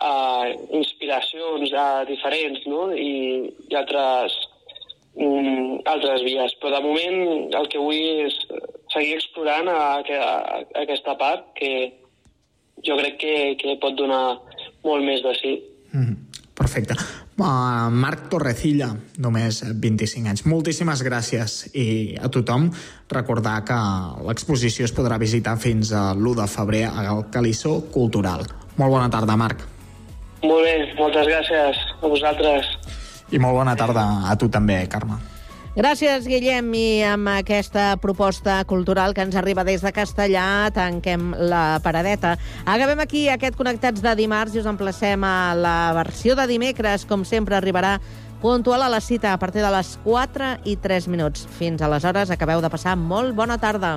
[0.02, 2.88] uh, inspiracions uh, diferents no?
[2.96, 4.36] I, i altres,
[5.16, 6.56] um, altres vies.
[6.60, 8.38] Però de moment el que vull és
[8.92, 10.30] seguir explorant a, a,
[10.62, 11.92] a aquesta part que
[12.82, 14.40] jo crec que, que pot donar
[14.82, 15.54] molt més de si.
[15.92, 16.31] Mm,
[16.62, 16.96] perfecte.
[17.42, 20.44] Uh, Marc Torrecilla, només 25 anys.
[20.46, 22.70] Moltíssimes gràcies i a tothom
[23.12, 23.78] recordar que
[24.28, 28.46] l'exposició es podrà visitar fins a l'1 de febrer al Calissó Cultural.
[28.78, 29.66] Molt bona tarda, Marc.
[30.42, 32.72] Molt bé, moltes gràcies a vosaltres.
[33.32, 35.31] I molt bona tarda a tu també, Carme.
[35.72, 41.80] Gràcies, Guillem, i amb aquesta proposta cultural que ens arriba des de Castellà tanquem la
[41.80, 42.34] paradeta.
[42.66, 47.06] Acabem aquí aquest Connectats de dimarts i us emplacem a la versió de dimecres.
[47.08, 47.94] Com sempre, arribarà
[48.44, 51.48] puntual a la cita a partir de les 4 i 3 minuts.
[51.56, 53.96] Fins aleshores, acabeu de passar molt bona tarda.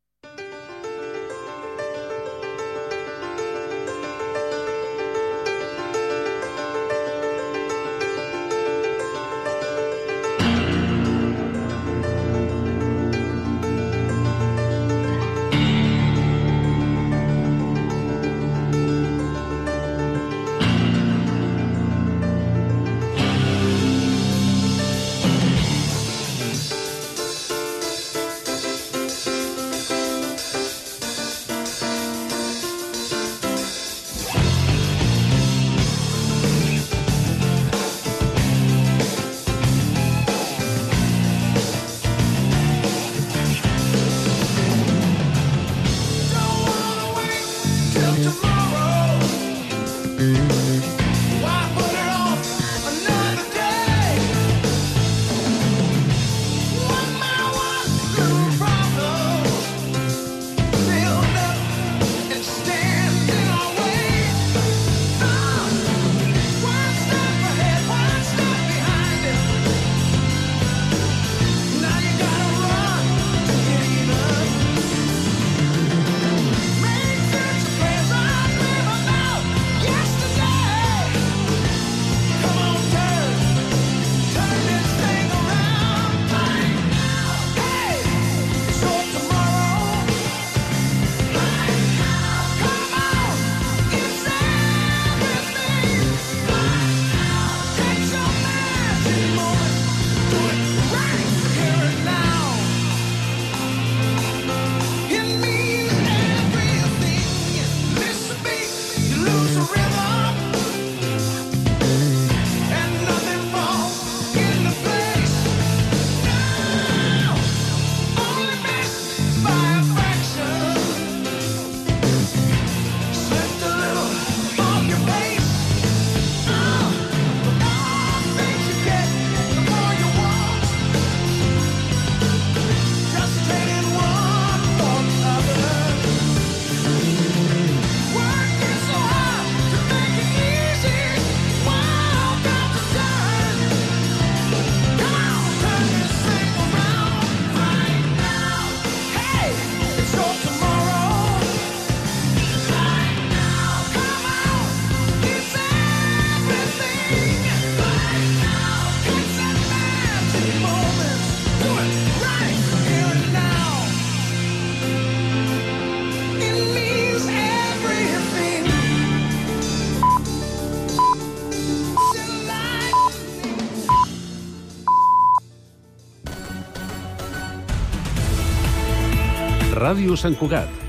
[179.91, 180.80] Ràdio Sant Cugat,